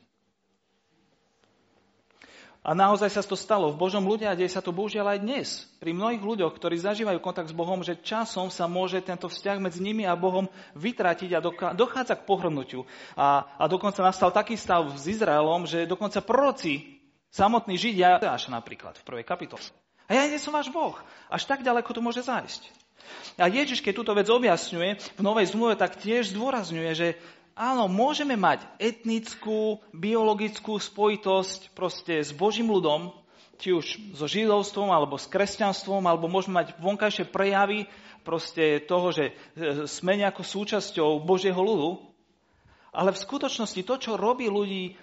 A 2.66 2.74
naozaj 2.74 3.14
sa 3.14 3.22
to 3.22 3.38
stalo 3.38 3.70
v 3.70 3.78
Božom 3.78 4.02
ľude 4.02 4.26
a 4.26 4.34
deje 4.34 4.50
sa 4.50 4.58
to 4.58 4.74
bohužiaľ 4.74 5.14
aj 5.14 5.20
dnes. 5.22 5.48
Pri 5.78 5.94
mnohých 5.94 6.26
ľuďoch, 6.26 6.50
ktorí 6.58 6.82
zažívajú 6.82 7.22
kontakt 7.22 7.54
s 7.54 7.56
Bohom, 7.56 7.86
že 7.86 8.02
časom 8.02 8.50
sa 8.50 8.66
môže 8.66 8.98
tento 9.06 9.30
vzťah 9.30 9.62
medzi 9.62 9.86
nimi 9.86 10.02
a 10.02 10.18
Bohom 10.18 10.50
vytratiť 10.74 11.38
a 11.38 11.44
dochádza 11.78 12.18
k 12.18 12.26
pohrnutiu. 12.26 12.90
A, 13.14 13.46
a 13.62 13.70
dokonca 13.70 14.02
nastal 14.02 14.34
taký 14.34 14.58
stav 14.58 14.82
s 14.98 15.06
Izraelom, 15.06 15.70
že 15.70 15.86
dokonca 15.86 16.26
proroci, 16.26 16.98
samotní 17.30 17.78
Židia, 17.78 18.18
až 18.18 18.50
napríklad 18.50 18.98
v 18.98 19.06
prvej 19.14 19.26
kapitole. 19.30 19.62
A 20.10 20.18
ja 20.18 20.26
nie 20.26 20.42
som 20.42 20.50
váš 20.50 20.74
Boh. 20.74 20.98
Až 21.30 21.46
tak 21.46 21.62
ďaleko 21.62 21.94
to 21.94 22.02
môže 22.02 22.26
zájsť. 22.26 22.66
A 23.38 23.46
Ježiš, 23.46 23.86
keď 23.86 23.94
túto 24.02 24.18
vec 24.18 24.26
objasňuje 24.26 25.14
v 25.14 25.22
Novej 25.22 25.54
zmluve, 25.54 25.78
tak 25.78 26.02
tiež 26.02 26.34
zdôrazňuje, 26.34 26.92
že 26.98 27.08
áno, 27.56 27.88
môžeme 27.88 28.36
mať 28.36 28.68
etnickú, 28.78 29.80
biologickú 29.96 30.78
spojitosť 30.78 31.72
proste 31.72 32.22
s 32.22 32.36
Božím 32.36 32.70
ľudom, 32.70 33.16
či 33.56 33.72
už 33.72 34.16
so 34.20 34.28
židovstvom, 34.28 34.92
alebo 34.92 35.16
s 35.16 35.32
kresťanstvom, 35.32 36.04
alebo 36.04 36.28
môžeme 36.28 36.60
mať 36.60 36.76
vonkajšie 36.78 37.32
prejavy 37.32 37.88
proste 38.28 38.84
toho, 38.84 39.16
že 39.16 39.32
e, 39.32 39.34
sme 39.88 40.20
nejakou 40.20 40.44
súčasťou 40.44 41.24
Božieho 41.24 41.58
ľudu, 41.58 42.04
ale 42.92 43.16
v 43.16 43.22
skutočnosti 43.24 43.82
to, 43.88 43.96
čo 43.96 44.20
robí 44.20 44.52
ľudí 44.52 45.00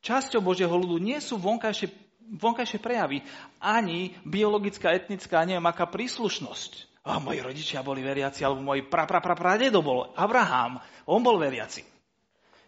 časťou 0.00 0.40
Božieho 0.40 0.72
ľudu, 0.72 0.96
nie 0.96 1.20
sú 1.20 1.36
vonkajšie, 1.36 1.92
vonkajšie 2.40 2.80
prejavy, 2.80 3.20
ani 3.60 4.16
biologická, 4.24 4.96
etnická, 4.96 5.44
neviem 5.44 5.68
aká 5.68 5.84
príslušnosť. 5.84 6.89
A 7.00 7.16
moji 7.16 7.40
rodičia 7.40 7.80
boli 7.80 8.04
veriaci, 8.04 8.44
alebo 8.44 8.60
môj 8.60 8.84
pra, 8.92 9.08
pra, 9.08 9.24
pra, 9.24 9.32
pra 9.32 9.56
dedo 9.56 9.80
bol 9.80 10.12
Abraham, 10.12 10.76
on 11.08 11.24
bol 11.24 11.40
veriaci. 11.40 11.80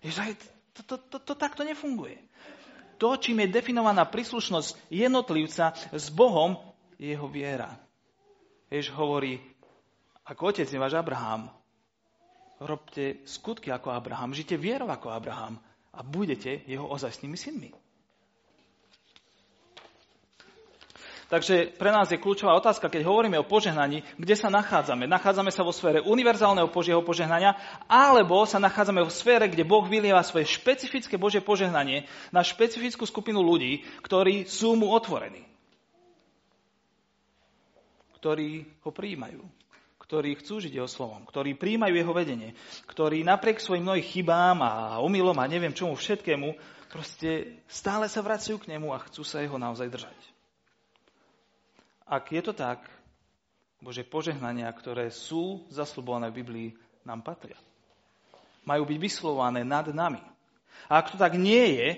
Ježiš, 0.00 0.40
to, 0.72 0.80
to, 0.88 0.96
to, 0.96 1.18
to 1.20 1.34
takto 1.36 1.60
nefunguje. 1.62 2.16
To, 2.96 3.18
čím 3.20 3.44
je 3.44 3.52
definovaná 3.52 4.08
príslušnosť 4.08 4.88
jednotlivca 4.88 5.76
s 5.92 6.06
Bohom, 6.08 6.56
je 6.96 7.12
jeho 7.12 7.28
viera. 7.28 7.76
Ježiš 8.72 8.94
hovorí, 8.96 9.36
ako 10.24 10.54
otec 10.54 10.70
je 10.70 10.80
váš 10.80 10.96
Abraham, 10.96 11.50
robte 12.62 13.20
skutky 13.26 13.68
ako 13.68 13.90
Abraham, 13.90 14.32
žite 14.32 14.56
vierou 14.56 14.88
ako 14.88 15.12
Abraham 15.12 15.58
a 15.92 16.00
budete 16.00 16.64
jeho 16.64 16.88
ozajstnými 16.88 17.36
synmi. 17.36 17.70
Takže 21.32 21.72
pre 21.80 21.88
nás 21.88 22.12
je 22.12 22.20
kľúčová 22.20 22.52
otázka, 22.60 22.92
keď 22.92 23.08
hovoríme 23.08 23.40
o 23.40 23.48
požehnaní, 23.48 24.04
kde 24.20 24.36
sa 24.36 24.52
nachádzame. 24.52 25.08
Nachádzame 25.08 25.48
sa 25.48 25.64
vo 25.64 25.72
sfére 25.72 26.04
univerzálneho 26.04 26.68
Božieho 26.68 27.00
požehnania, 27.00 27.56
alebo 27.88 28.44
sa 28.44 28.60
nachádzame 28.60 29.00
v 29.00 29.08
sfére, 29.08 29.48
kde 29.48 29.64
Boh 29.64 29.80
vylieva 29.88 30.20
svoje 30.20 30.44
špecifické 30.44 31.16
Božie 31.16 31.40
požehnanie 31.40 32.04
na 32.36 32.44
špecifickú 32.44 33.08
skupinu 33.08 33.40
ľudí, 33.40 33.80
ktorí 34.04 34.44
sú 34.44 34.76
mu 34.76 34.92
otvorení. 34.92 35.40
Ktorí 38.20 38.68
ho 38.84 38.92
prijímajú. 38.92 39.40
Ktorí 40.04 40.36
chcú 40.36 40.60
žiť 40.60 40.84
jeho 40.84 40.90
slovom. 40.90 41.24
Ktorí 41.24 41.56
prijímajú 41.56 41.96
jeho 41.96 42.12
vedenie. 42.12 42.52
Ktorí 42.84 43.24
napriek 43.24 43.56
svojim 43.56 43.88
mnohých 43.88 44.20
chybám 44.20 44.60
a 44.60 45.00
omylom 45.00 45.40
a 45.40 45.48
neviem 45.48 45.72
čomu 45.72 45.96
všetkému, 45.96 46.52
proste 46.92 47.56
stále 47.72 48.04
sa 48.12 48.20
vracajú 48.20 48.60
k 48.60 48.76
nemu 48.76 48.92
a 48.92 49.00
chcú 49.00 49.24
sa 49.24 49.40
jeho 49.40 49.56
naozaj 49.56 49.88
držať. 49.88 50.31
Ak 52.12 52.28
je 52.28 52.44
to 52.44 52.52
tak, 52.52 52.84
Bože, 53.80 54.04
požehnania, 54.04 54.68
ktoré 54.68 55.08
sú 55.08 55.64
zaslubované 55.72 56.28
v 56.28 56.44
Biblii, 56.44 56.68
nám 57.08 57.24
patria. 57.24 57.56
Majú 58.68 58.84
byť 58.84 58.98
vyslované 59.00 59.64
nad 59.64 59.88
nami. 59.88 60.20
A 60.92 61.00
ak 61.00 61.16
to 61.16 61.16
tak 61.16 61.40
nie 61.40 61.80
je, 61.80 61.88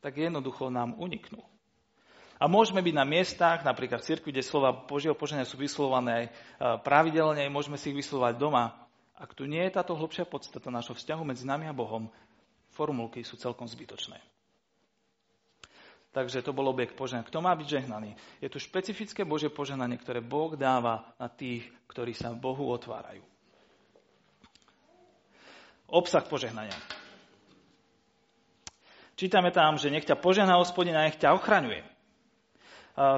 tak 0.00 0.16
jednoducho 0.16 0.72
nám 0.72 0.96
uniknú. 0.96 1.44
A 2.40 2.48
môžeme 2.48 2.80
byť 2.80 2.94
na 2.96 3.04
miestach, 3.04 3.60
napríklad 3.60 4.00
v 4.00 4.08
cirkvi, 4.08 4.32
kde 4.32 4.44
slova 4.44 4.72
Božieho 4.72 5.12
požehnania 5.12 5.48
sú 5.48 5.60
vyslované 5.60 6.28
e, 6.28 6.28
pravidelne, 6.80 7.48
môžeme 7.52 7.76
si 7.76 7.92
ich 7.92 7.96
vyslovať 7.96 8.40
doma. 8.40 8.72
Ak 9.16 9.36
tu 9.36 9.44
nie 9.44 9.60
je 9.64 9.76
táto 9.76 9.96
hlbšia 9.96 10.28
podstata 10.28 10.72
našho 10.72 10.96
vzťahu 10.96 11.22
medzi 11.28 11.44
nami 11.48 11.68
a 11.68 11.76
Bohom, 11.76 12.08
formulky 12.72 13.24
sú 13.24 13.40
celkom 13.40 13.64
zbytočné. 13.64 14.35
Takže 16.16 16.40
to 16.40 16.56
bol 16.56 16.64
objekt 16.72 16.96
požehnania. 16.96 17.28
Kto 17.28 17.44
má 17.44 17.52
byť 17.52 17.68
žehnaný? 17.68 18.16
Je 18.40 18.48
tu 18.48 18.56
špecifické 18.56 19.28
Božie 19.28 19.52
požehnanie, 19.52 20.00
ktoré 20.00 20.24
Boh 20.24 20.56
dáva 20.56 21.12
na 21.20 21.28
tých, 21.28 21.68
ktorí 21.92 22.16
sa 22.16 22.32
Bohu 22.32 22.72
otvárajú. 22.72 23.20
Obsah 25.92 26.24
požehnania. 26.24 26.72
Čítame 29.12 29.52
tam, 29.52 29.76
že 29.76 29.92
nech 29.92 30.08
ťa 30.08 30.16
požehná 30.16 30.56
hospodina, 30.56 31.04
nech 31.04 31.20
ťa 31.20 31.36
ochraňuje. 31.36 31.84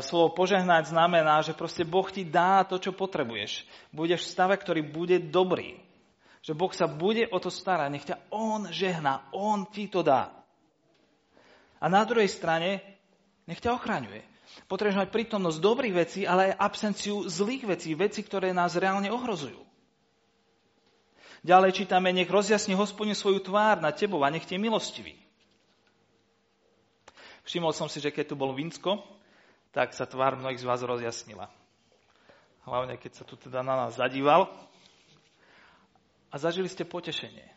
Slovo 0.02 0.34
požehnať 0.34 0.90
znamená, 0.90 1.38
že 1.46 1.54
proste 1.54 1.86
Boh 1.86 2.10
ti 2.10 2.26
dá 2.26 2.66
to, 2.66 2.82
čo 2.82 2.90
potrebuješ. 2.90 3.62
Budeš 3.94 4.26
v 4.26 4.32
stave, 4.34 4.58
ktorý 4.58 4.82
bude 4.82 5.22
dobrý. 5.22 5.78
Že 6.42 6.52
Boh 6.58 6.74
sa 6.74 6.90
bude 6.90 7.30
o 7.30 7.38
to 7.38 7.46
starať. 7.46 7.88
Nech 7.94 8.06
ťa 8.10 8.26
On 8.34 8.66
žehná. 8.74 9.30
On 9.30 9.62
ti 9.70 9.86
to 9.86 10.02
dá. 10.02 10.37
A 11.78 11.86
na 11.86 12.02
druhej 12.02 12.28
strane, 12.30 12.82
nech 13.46 13.62
ťa 13.62 13.78
ochraňuje. 13.78 14.22
Potrebuješ 14.66 15.00
mať 15.06 15.10
prítomnosť 15.14 15.58
dobrých 15.62 15.94
vecí, 15.94 16.20
ale 16.26 16.52
aj 16.52 16.60
absenciu 16.60 17.24
zlých 17.30 17.64
vecí, 17.68 17.94
vecí, 17.94 18.20
ktoré 18.26 18.50
nás 18.50 18.74
reálne 18.74 19.08
ohrozujú. 19.08 19.62
Ďalej 21.46 21.78
čítame, 21.78 22.10
nech 22.10 22.26
rozjasni 22.26 22.74
hospodin 22.74 23.14
svoju 23.14 23.38
tvár 23.46 23.78
na 23.78 23.94
tebou 23.94 24.26
a 24.26 24.32
nech 24.32 24.42
tie 24.42 24.58
milostivý. 24.58 25.14
Všimol 27.46 27.72
som 27.72 27.86
si, 27.86 28.02
že 28.02 28.12
keď 28.12 28.34
tu 28.34 28.36
bol 28.36 28.52
Vinsko, 28.52 29.00
tak 29.72 29.94
sa 29.94 30.04
tvár 30.04 30.36
mnohých 30.36 30.60
z 30.60 30.68
vás 30.68 30.82
rozjasnila. 30.82 31.46
Hlavne, 32.68 33.00
keď 33.00 33.22
sa 33.22 33.24
tu 33.24 33.40
teda 33.40 33.64
na 33.64 33.86
nás 33.86 33.96
zadíval. 33.96 34.52
A 36.28 36.36
zažili 36.36 36.68
ste 36.68 36.84
potešenie. 36.84 37.48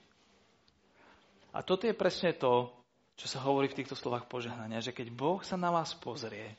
A 1.51 1.59
toto 1.59 1.83
je 1.83 1.91
presne 1.91 2.31
to, 2.31 2.71
čo 3.15 3.27
sa 3.27 3.43
hovorí 3.43 3.69
v 3.69 3.77
týchto 3.83 3.93
slovách 3.93 4.25
požehnania, 4.25 4.81
že 4.81 4.95
keď 4.95 5.13
Boh 5.13 5.39
sa 5.45 5.59
na 5.59 5.69
vás 5.69 5.93
pozrie, 5.93 6.57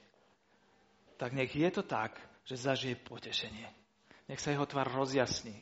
tak 1.19 1.35
nech 1.35 1.51
je 1.55 1.71
to 1.71 1.83
tak, 1.83 2.19
že 2.47 2.59
zažije 2.59 2.99
potešenie. 3.03 3.69
Nech 4.27 4.41
sa 4.43 4.55
jeho 4.55 4.67
tvár 4.67 4.91
rozjasní. 4.91 5.55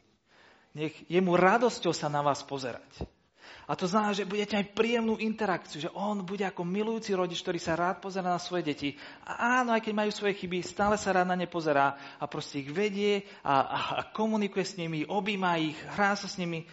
Nech 0.76 0.94
je 1.10 1.20
mu 1.20 1.34
radosťou 1.34 1.90
sa 1.90 2.06
na 2.06 2.22
vás 2.22 2.40
pozerať. 2.46 3.02
A 3.70 3.78
to 3.78 3.86
znamená, 3.86 4.10
že 4.10 4.26
budete 4.26 4.58
aj 4.58 4.74
príjemnú 4.74 5.14
interakciu, 5.22 5.78
že 5.78 5.94
on 5.94 6.26
bude 6.26 6.42
ako 6.42 6.66
milujúci 6.66 7.14
rodič, 7.14 7.38
ktorý 7.38 7.62
sa 7.62 7.78
rád 7.78 8.02
pozera 8.02 8.26
na 8.26 8.42
svoje 8.42 8.66
deti. 8.66 8.98
A 9.22 9.62
áno, 9.62 9.70
aj 9.70 9.86
keď 9.86 9.94
majú 9.94 10.10
svoje 10.10 10.34
chyby, 10.42 10.58
stále 10.66 10.98
sa 10.98 11.14
rád 11.14 11.30
na 11.30 11.38
ne 11.38 11.46
pozerá 11.46 11.94
a 12.18 12.26
proste 12.26 12.66
ich 12.66 12.70
vedie 12.70 13.22
a, 13.46 13.54
a, 13.62 13.78
a 13.94 14.00
komunikuje 14.10 14.66
s 14.66 14.74
nimi, 14.74 15.06
objíma 15.06 15.62
ich, 15.62 15.78
hrá 15.94 16.18
sa 16.18 16.26
s 16.26 16.34
nimi, 16.34 16.66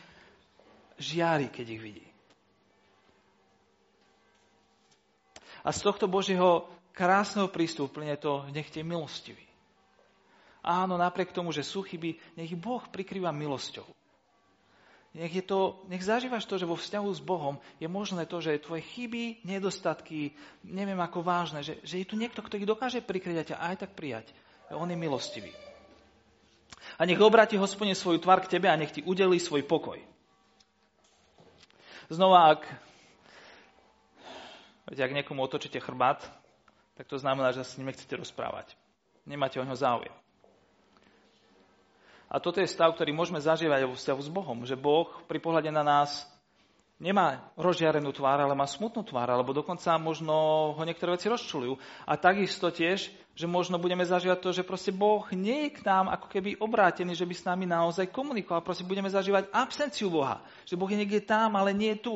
žiari, 0.98 1.54
keď 1.54 1.66
ich 1.70 1.82
vidí. 1.82 2.07
A 5.68 5.76
z 5.76 5.84
tohto 5.84 6.08
Božieho 6.08 6.72
krásneho 6.96 7.52
prístupu 7.52 8.00
plyne 8.00 8.16
to, 8.16 8.48
nech 8.56 8.72
tie 8.72 8.88
milostivý. 8.88 9.44
Áno, 10.64 10.96
napriek 10.96 11.36
tomu, 11.36 11.52
že 11.52 11.68
sú 11.68 11.84
chyby, 11.84 12.40
nech 12.40 12.56
Boh 12.56 12.80
prikrýva 12.88 13.36
milosťou. 13.36 13.84
Nech, 15.18 15.34
je 15.34 15.44
to, 15.44 15.84
nech 15.92 16.06
zažívaš 16.06 16.48
to, 16.48 16.56
že 16.56 16.70
vo 16.70 16.80
vzťahu 16.80 17.10
s 17.12 17.20
Bohom 17.20 17.60
je 17.84 17.88
možné 17.90 18.24
to, 18.30 18.40
že 18.40 18.64
tvoje 18.64 18.86
chyby, 18.96 19.44
nedostatky, 19.44 20.32
neviem 20.64 21.00
ako 21.04 21.20
vážne, 21.20 21.66
že, 21.66 21.84
že 21.84 22.00
je 22.00 22.08
tu 22.08 22.16
niekto, 22.16 22.40
kto 22.40 22.62
ich 22.62 22.70
dokáže 22.70 23.04
prikryť 23.04 23.36
a 23.36 23.48
ťa 23.50 23.58
aj 23.60 23.76
tak 23.84 23.92
prijať. 23.92 24.32
On 24.72 24.88
je 24.88 24.96
milostivý. 24.96 25.52
A 26.96 27.04
nech 27.04 27.20
obráti 27.20 27.60
hospodine 27.60 27.98
svoju 27.98 28.24
tvár 28.24 28.40
k 28.46 28.56
tebe 28.56 28.72
a 28.72 28.80
nech 28.80 28.96
ti 28.96 29.04
udelí 29.04 29.42
svoj 29.42 29.68
pokoj. 29.68 30.00
Znova, 32.08 32.56
ak, 32.56 32.87
viete, 34.88 35.04
ak 35.04 35.16
niekomu 35.16 35.44
otočíte 35.44 35.84
chrbát, 35.84 36.24
tak 36.98 37.06
to 37.06 37.20
znamená, 37.20 37.54
že 37.54 37.62
sa 37.62 37.76
s 37.76 37.78
ním 37.78 37.94
chcete 37.94 38.18
rozprávať. 38.18 38.74
Nemáte 39.28 39.60
o 39.60 39.68
ňo 39.68 39.76
záujem. 39.76 40.16
A 42.28 42.44
toto 42.44 42.60
je 42.60 42.68
stav, 42.68 42.92
ktorý 42.92 43.16
môžeme 43.16 43.40
zažívať 43.40 43.88
vo 43.88 43.96
vzťahu 43.96 44.22
s 44.24 44.30
Bohom. 44.32 44.58
Že 44.68 44.76
Boh 44.76 45.08
pri 45.32 45.40
pohľade 45.40 45.72
na 45.72 45.80
nás 45.80 46.28
nemá 47.00 47.54
rozžiarenú 47.56 48.12
tvár, 48.12 48.44
ale 48.44 48.52
má 48.58 48.68
smutnú 48.68 49.06
tvár, 49.06 49.32
alebo 49.32 49.56
dokonca 49.56 49.96
možno 49.96 50.36
ho 50.76 50.84
niektoré 50.84 51.16
veci 51.16 51.32
rozčulujú. 51.32 51.80
A 52.04 52.20
takisto 52.20 52.68
tiež, 52.68 53.08
že 53.38 53.46
možno 53.48 53.80
budeme 53.80 54.04
zažívať 54.04 54.40
to, 54.44 54.50
že 54.52 54.68
proste 54.68 54.92
Boh 54.92 55.24
nie 55.32 55.70
je 55.70 55.80
k 55.80 55.86
nám 55.88 56.12
ako 56.12 56.28
keby 56.28 56.60
obrátený, 56.60 57.16
že 57.16 57.24
by 57.24 57.36
s 57.38 57.48
nami 57.48 57.64
naozaj 57.64 58.12
komunikoval. 58.12 58.66
Proste 58.66 58.84
budeme 58.84 59.08
zažívať 59.08 59.48
absenciu 59.54 60.12
Boha. 60.12 60.44
Že 60.68 60.76
Boh 60.76 60.90
je 60.92 61.00
niekde 61.00 61.24
tam, 61.24 61.56
ale 61.56 61.72
nie 61.72 61.96
je 61.96 62.02
tu. 62.04 62.16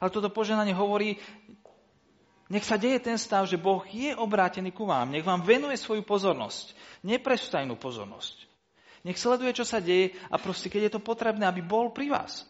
Ale 0.00 0.08
toto 0.08 0.32
poženanie 0.32 0.72
hovorí, 0.72 1.20
nech 2.50 2.66
sa 2.66 2.74
deje 2.74 2.98
ten 2.98 3.14
stav, 3.14 3.46
že 3.46 3.60
Boh 3.60 3.84
je 3.86 4.10
obrátený 4.16 4.74
ku 4.74 4.88
vám. 4.88 5.14
Nech 5.14 5.22
vám 5.22 5.46
venuje 5.46 5.78
svoju 5.78 6.02
pozornosť. 6.02 6.74
Neprestajnú 7.06 7.78
pozornosť. 7.78 8.48
Nech 9.06 9.20
sleduje, 9.20 9.54
čo 9.54 9.64
sa 9.64 9.78
deje 9.78 10.18
a 10.28 10.36
proste, 10.36 10.66
keď 10.66 10.90
je 10.90 10.92
to 10.98 11.00
potrebné, 11.04 11.46
aby 11.46 11.62
bol 11.62 11.94
pri 11.94 12.10
vás. 12.10 12.44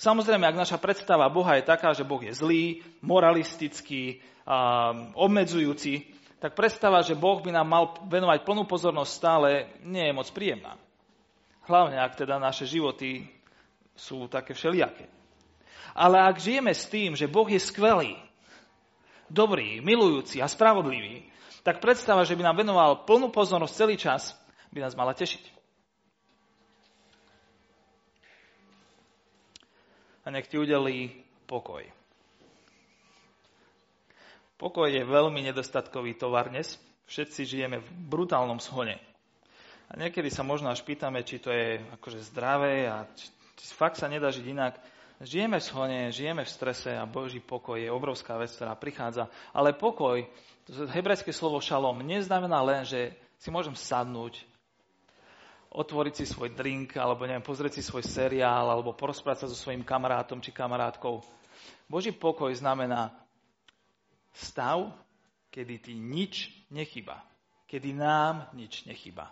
Samozrejme, 0.00 0.48
ak 0.48 0.56
naša 0.56 0.80
predstava 0.80 1.28
Boha 1.28 1.60
je 1.60 1.68
taká, 1.68 1.92
že 1.92 2.08
Boh 2.08 2.24
je 2.24 2.32
zlý, 2.32 2.80
moralistický, 3.04 4.24
a 4.48 4.90
obmedzujúci, 5.14 6.08
tak 6.40 6.56
predstava, 6.56 7.04
že 7.04 7.14
Boh 7.14 7.38
by 7.38 7.52
nám 7.52 7.68
mal 7.68 7.84
venovať 8.08 8.48
plnú 8.48 8.64
pozornosť 8.64 9.12
stále, 9.12 9.68
nie 9.84 10.08
je 10.08 10.16
moc 10.16 10.26
príjemná. 10.32 10.80
Hlavne, 11.68 12.00
ak 12.00 12.16
teda 12.16 12.40
naše 12.40 12.64
životy 12.64 13.28
sú 13.92 14.24
také 14.26 14.56
všelijaké. 14.56 15.19
Ale 15.94 16.22
ak 16.22 16.38
žijeme 16.38 16.70
s 16.74 16.86
tým, 16.86 17.18
že 17.18 17.30
Boh 17.30 17.46
je 17.46 17.58
skvelý, 17.58 18.14
dobrý, 19.30 19.78
milujúci 19.82 20.42
a 20.42 20.50
spravodlivý, 20.50 21.26
tak 21.62 21.78
predstava, 21.78 22.24
že 22.24 22.34
by 22.34 22.42
nám 22.46 22.56
venoval 22.64 23.04
plnú 23.04 23.28
pozornosť 23.28 23.74
celý 23.76 23.96
čas, 24.00 24.34
by 24.72 24.80
nás 24.80 24.96
mala 24.96 25.12
tešiť. 25.12 25.60
A 30.24 30.28
nech 30.28 30.46
ti 30.46 30.60
udelí 30.60 31.10
pokoj. 31.48 31.82
Pokoj 34.60 34.92
je 34.92 35.00
veľmi 35.00 35.40
nedostatkový 35.40 36.20
tovar 36.20 36.52
dnes. 36.52 36.76
Všetci 37.08 37.48
žijeme 37.48 37.80
v 37.80 37.88
brutálnom 38.12 38.60
shone. 38.60 39.00
A 39.90 39.92
niekedy 39.96 40.28
sa 40.30 40.44
možno 40.44 40.70
až 40.70 40.84
pýtame, 40.84 41.24
či 41.24 41.40
to 41.42 41.50
je 41.50 41.80
akože 41.98 42.22
zdravé 42.30 42.86
a 42.86 43.08
či, 43.16 43.32
či 43.58 43.64
fakt 43.74 43.98
sa 43.98 44.06
nedá 44.06 44.28
žiť 44.30 44.46
inak. 44.46 44.78
Žijeme 45.20 45.60
v 45.60 45.66
shone, 45.68 46.00
žijeme 46.08 46.48
v 46.48 46.48
strese 46.48 46.96
a 46.96 47.04
Boží 47.04 47.44
pokoj 47.44 47.76
je 47.76 47.92
obrovská 47.92 48.40
vec, 48.40 48.48
ktorá 48.56 48.72
prichádza. 48.72 49.28
Ale 49.52 49.76
pokoj, 49.76 50.24
to 50.64 50.88
hebrejské 50.88 51.28
slovo 51.28 51.60
šalom, 51.60 52.00
neznamená 52.00 52.64
len, 52.64 52.88
že 52.88 53.12
si 53.36 53.52
môžem 53.52 53.76
sadnúť 53.76 54.40
otvoriť 55.70 56.14
si 56.16 56.24
svoj 56.26 56.50
drink, 56.50 56.98
alebo 56.98 57.28
neviem, 57.28 57.44
pozrieť 57.44 57.78
si 57.78 57.82
svoj 57.86 58.02
seriál, 58.02 58.66
alebo 58.66 58.96
porozprávať 58.96 59.46
sa 59.46 59.50
so 59.52 59.56
svojím 59.56 59.86
kamarátom 59.86 60.42
či 60.42 60.50
kamarátkou. 60.50 61.22
Boží 61.86 62.10
pokoj 62.10 62.50
znamená 62.50 63.14
stav, 64.34 64.90
kedy 65.54 65.74
ti 65.78 65.94
nič 65.94 66.50
nechyba. 66.74 67.22
Kedy 67.70 67.94
nám 67.94 68.50
nič 68.56 68.82
nechyba. 68.82 69.30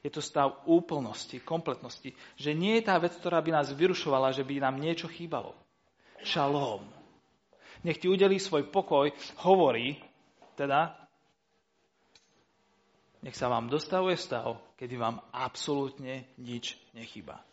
Je 0.00 0.08
to 0.08 0.24
stav 0.24 0.64
úplnosti, 0.64 1.36
kompletnosti. 1.44 2.16
Že 2.40 2.50
nie 2.56 2.80
je 2.80 2.88
tá 2.88 2.96
vec, 2.96 3.12
ktorá 3.20 3.44
by 3.44 3.60
nás 3.60 3.68
vyrušovala, 3.72 4.32
že 4.32 4.44
by 4.44 4.64
nám 4.64 4.80
niečo 4.80 5.08
chýbalo. 5.12 5.52
Šalom. 6.24 6.84
Nech 7.84 8.00
ti 8.00 8.08
udelí 8.08 8.40
svoj 8.40 8.68
pokoj, 8.68 9.12
hovorí, 9.44 10.00
teda 10.56 11.00
nech 13.20 13.36
sa 13.36 13.52
vám 13.52 13.68
dostavuje 13.68 14.16
stav, 14.16 14.56
kedy 14.80 14.96
vám 14.96 15.20
absolútne 15.32 16.24
nič 16.40 16.76
nechyba. 16.96 17.44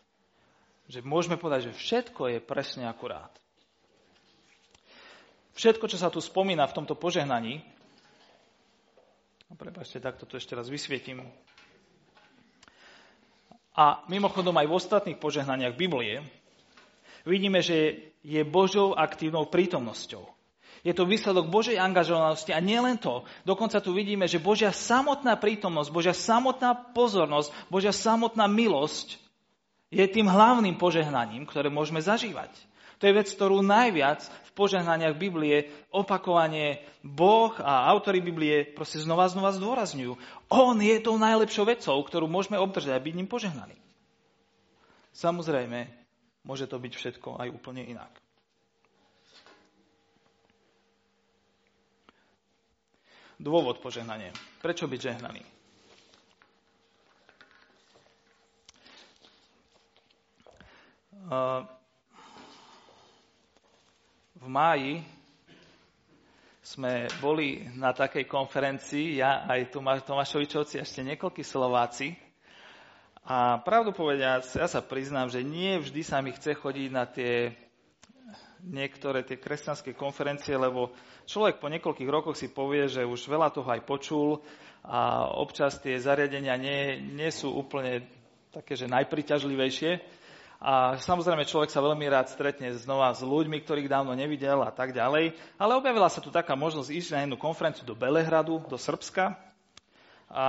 Že 0.88 1.04
môžeme 1.04 1.36
povedať, 1.36 1.68
že 1.68 1.76
všetko 1.76 2.32
je 2.32 2.38
presne 2.40 2.88
akurát. 2.88 3.32
Všetko, 5.52 5.84
čo 5.92 6.00
sa 6.00 6.08
tu 6.08 6.24
spomína 6.24 6.64
v 6.64 6.76
tomto 6.80 6.96
požehnaní, 6.96 7.60
no 9.52 9.54
prepačte, 9.60 10.00
takto 10.00 10.24
tu 10.24 10.40
ešte 10.40 10.56
raz 10.56 10.72
vysvietím. 10.72 11.28
A 13.78 14.02
mimochodom 14.10 14.58
aj 14.58 14.66
v 14.66 14.74
ostatných 14.74 15.22
požehnaniach 15.22 15.78
Biblie 15.78 16.26
vidíme, 17.22 17.62
že 17.62 18.10
je 18.26 18.42
Božou 18.42 18.98
aktívnou 18.98 19.46
prítomnosťou. 19.46 20.26
Je 20.82 20.90
to 20.94 21.06
výsledok 21.06 21.46
Božej 21.46 21.78
angažovanosti 21.78 22.50
a 22.50 22.58
nielen 22.58 22.98
to. 22.98 23.22
Dokonca 23.46 23.78
tu 23.78 23.94
vidíme, 23.94 24.26
že 24.26 24.42
Božia 24.42 24.74
samotná 24.74 25.38
prítomnosť, 25.38 25.94
Božia 25.94 26.14
samotná 26.14 26.74
pozornosť, 26.90 27.54
Božia 27.70 27.94
samotná 27.94 28.50
milosť 28.50 29.18
je 29.94 30.04
tým 30.10 30.26
hlavným 30.26 30.74
požehnaním, 30.74 31.46
ktoré 31.46 31.70
môžeme 31.70 32.02
zažívať. 32.02 32.50
To 32.98 33.06
je 33.06 33.14
vec, 33.14 33.28
ktorú 33.30 33.62
najviac 33.62 34.26
v 34.26 34.50
požehnaniach 34.58 35.14
Biblie 35.14 35.70
opakovanie 35.94 36.82
Boh 37.06 37.54
a 37.62 37.86
autory 37.94 38.18
Biblie 38.18 38.66
proste 38.66 38.98
znova 38.98 39.30
znova 39.30 39.54
zdôrazňujú. 39.54 40.18
On 40.50 40.74
je 40.74 40.96
tou 40.98 41.14
najlepšou 41.14 41.70
vecou, 41.70 41.94
ktorú 42.02 42.26
môžeme 42.26 42.58
obdržať 42.58 42.98
a 42.98 43.02
byť 43.02 43.14
ním 43.14 43.30
požehnaný. 43.30 43.78
Samozrejme, 45.14 45.86
môže 46.42 46.66
to 46.66 46.78
byť 46.78 46.92
všetko 46.94 47.38
aj 47.38 47.48
úplne 47.54 47.86
inak. 47.86 48.10
dôvod 53.38 53.78
požehnania. 53.78 54.34
Prečo 54.58 54.90
byť 54.90 55.00
žehnaný? 55.00 55.42
V 64.38 64.46
máji 64.46 65.02
sme 66.62 67.10
boli 67.18 67.66
na 67.74 67.90
takej 67.90 68.30
konferencii, 68.30 69.18
ja 69.18 69.42
aj 69.50 69.74
Tomáš, 69.74 70.06
Tomášovičovci, 70.06 70.78
ešte 70.78 71.02
niekoľkí 71.02 71.42
Slováci. 71.42 72.14
A 73.26 73.58
pravdu 73.58 73.90
povediac, 73.90 74.46
ja 74.46 74.70
sa 74.70 74.78
priznám, 74.78 75.26
že 75.26 75.42
nie 75.42 75.82
vždy 75.82 76.06
sa 76.06 76.22
mi 76.22 76.30
chce 76.30 76.54
chodiť 76.54 76.88
na 76.94 77.04
tie 77.10 77.50
niektoré 78.62 79.26
tie 79.26 79.42
kresťanské 79.42 79.94
konferencie, 79.98 80.54
lebo 80.54 80.94
človek 81.26 81.58
po 81.58 81.66
niekoľkých 81.70 82.10
rokoch 82.10 82.38
si 82.38 82.50
povie, 82.50 82.86
že 82.86 83.06
už 83.06 83.26
veľa 83.26 83.50
toho 83.50 83.66
aj 83.66 83.82
počul 83.86 84.42
a 84.86 85.30
občas 85.34 85.82
tie 85.82 85.98
zariadenia 85.98 86.54
nie, 86.54 86.98
nie 87.00 87.30
sú 87.34 87.54
úplne 87.54 88.06
také, 88.54 88.78
že 88.78 88.86
najpriťažlivejšie. 88.86 89.98
A 90.58 90.98
samozrejme 90.98 91.46
človek 91.46 91.70
sa 91.70 91.78
veľmi 91.78 92.02
rád 92.10 92.34
stretne 92.34 92.74
znova 92.74 93.14
s 93.14 93.22
ľuďmi, 93.22 93.62
ktorých 93.62 93.86
dávno 93.86 94.10
nevidel 94.18 94.58
a 94.66 94.74
tak 94.74 94.90
ďalej. 94.90 95.38
Ale 95.54 95.78
objavila 95.78 96.10
sa 96.10 96.18
tu 96.18 96.34
taká 96.34 96.58
možnosť 96.58 96.90
ísť 96.90 97.10
na 97.14 97.20
jednu 97.22 97.38
konferenciu 97.38 97.86
do 97.86 97.94
Belehradu, 97.94 98.66
do 98.66 98.74
Srbska. 98.74 99.38
A, 100.26 100.46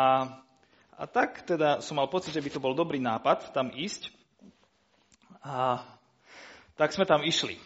a 0.98 1.04
tak 1.06 1.45
teda 1.45 1.86
som 1.86 2.02
mal 2.02 2.10
pocit, 2.10 2.34
že 2.34 2.41
by 2.41 2.50
to 2.50 2.58
bol 2.58 2.74
dobrý 2.74 2.98
nápad 2.98 3.54
tam 3.54 3.69
ísť. 3.69 4.10
A 5.45 5.86
tak 6.74 6.89
sme 6.89 7.06
tam 7.06 7.22
išli. 7.22 7.62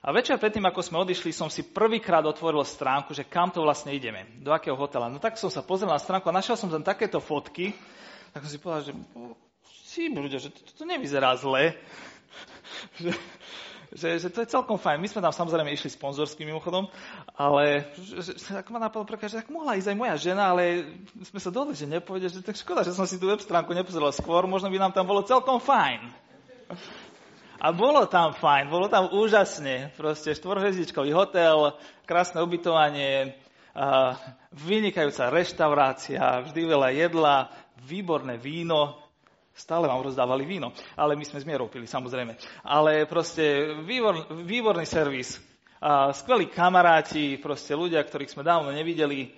A 0.00 0.16
večer 0.16 0.40
predtým, 0.40 0.64
ako 0.64 0.80
sme 0.80 1.04
odišli, 1.04 1.28
som 1.28 1.52
si 1.52 1.60
prvýkrát 1.60 2.24
otvoril 2.24 2.64
stránku, 2.64 3.12
že 3.12 3.28
kam 3.28 3.52
to 3.52 3.60
vlastne 3.60 3.92
ideme, 3.92 4.24
do 4.40 4.48
akého 4.48 4.72
hotela. 4.72 5.12
No 5.12 5.20
tak 5.20 5.36
som 5.36 5.52
sa 5.52 5.60
pozrel 5.60 5.92
na 5.92 6.00
stránku 6.00 6.24
a 6.24 6.38
našiel 6.40 6.56
som 6.56 6.72
tam 6.72 6.80
takéto 6.80 7.20
fotky, 7.20 7.76
tak 8.32 8.48
som 8.48 8.50
si 8.50 8.56
povedal, 8.56 8.82
že 8.88 8.92
si 9.90 10.06
ľudia, 10.06 10.38
že 10.38 10.54
to, 10.54 10.60
to 10.62 10.84
nevyzerá 10.86 11.34
zle. 11.34 11.74
že, 13.02 13.10
že, 13.90 14.08
že 14.22 14.28
to 14.30 14.46
je 14.46 14.54
celkom 14.54 14.78
fajn. 14.78 15.02
My 15.02 15.10
sme 15.10 15.18
tam 15.18 15.34
samozrejme 15.34 15.74
išli 15.74 15.90
sponzorským 15.90 16.46
mimochodom, 16.46 16.86
ale 17.34 17.90
že, 17.98 18.38
že, 18.38 18.62
ako 18.62 18.70
ma 18.70 18.86
napadlo 18.86 19.10
že 19.18 19.42
tak 19.42 19.50
mohla 19.50 19.74
ísť 19.74 19.90
aj 19.90 19.98
moja 19.98 20.14
žena, 20.14 20.54
ale 20.54 20.94
sme 21.26 21.42
sa 21.42 21.50
dohodli, 21.50 21.74
že 21.74 21.90
nepovede, 21.90 22.30
že 22.30 22.46
tak 22.46 22.54
škoda, 22.54 22.86
že 22.86 22.94
som 22.94 23.02
si 23.02 23.18
tú 23.18 23.26
web 23.26 23.42
stránku 23.42 23.74
nepozrel 23.74 24.14
skôr, 24.14 24.46
možno 24.46 24.70
by 24.70 24.78
nám 24.78 24.94
tam 24.94 25.10
bolo 25.10 25.26
celkom 25.26 25.58
fajn. 25.58 26.06
A 27.60 27.74
bolo 27.74 28.06
tam 28.06 28.32
fajn, 28.32 28.72
bolo 28.72 28.86
tam 28.88 29.10
úžasne. 29.12 29.92
Proste 29.98 30.32
štvorhviezdičkový 30.38 31.12
hotel, 31.12 31.76
krásne 32.08 32.40
ubytovanie, 32.40 33.36
vynikajúca 34.54 35.28
reštaurácia, 35.28 36.46
vždy 36.46 36.60
veľa 36.62 36.88
jedla, 36.94 37.36
výborné 37.84 38.40
víno. 38.40 39.09
Stále 39.54 39.90
vám 39.90 40.00
rozdávali 40.00 40.46
víno, 40.46 40.72
ale 40.96 41.18
my 41.18 41.24
sme 41.26 41.42
z 41.42 41.48
mierou 41.48 41.68
pili, 41.68 41.84
samozrejme. 41.84 42.38
Ale 42.64 43.04
proste 43.04 43.76
výbor, 43.84 44.30
výborný 44.32 44.86
servis, 44.86 45.36
skvelí 46.16 46.48
kamaráti, 46.48 47.36
proste 47.40 47.76
ľudia, 47.76 48.00
ktorých 48.04 48.32
sme 48.32 48.46
dávno 48.46 48.72
nevideli, 48.72 49.32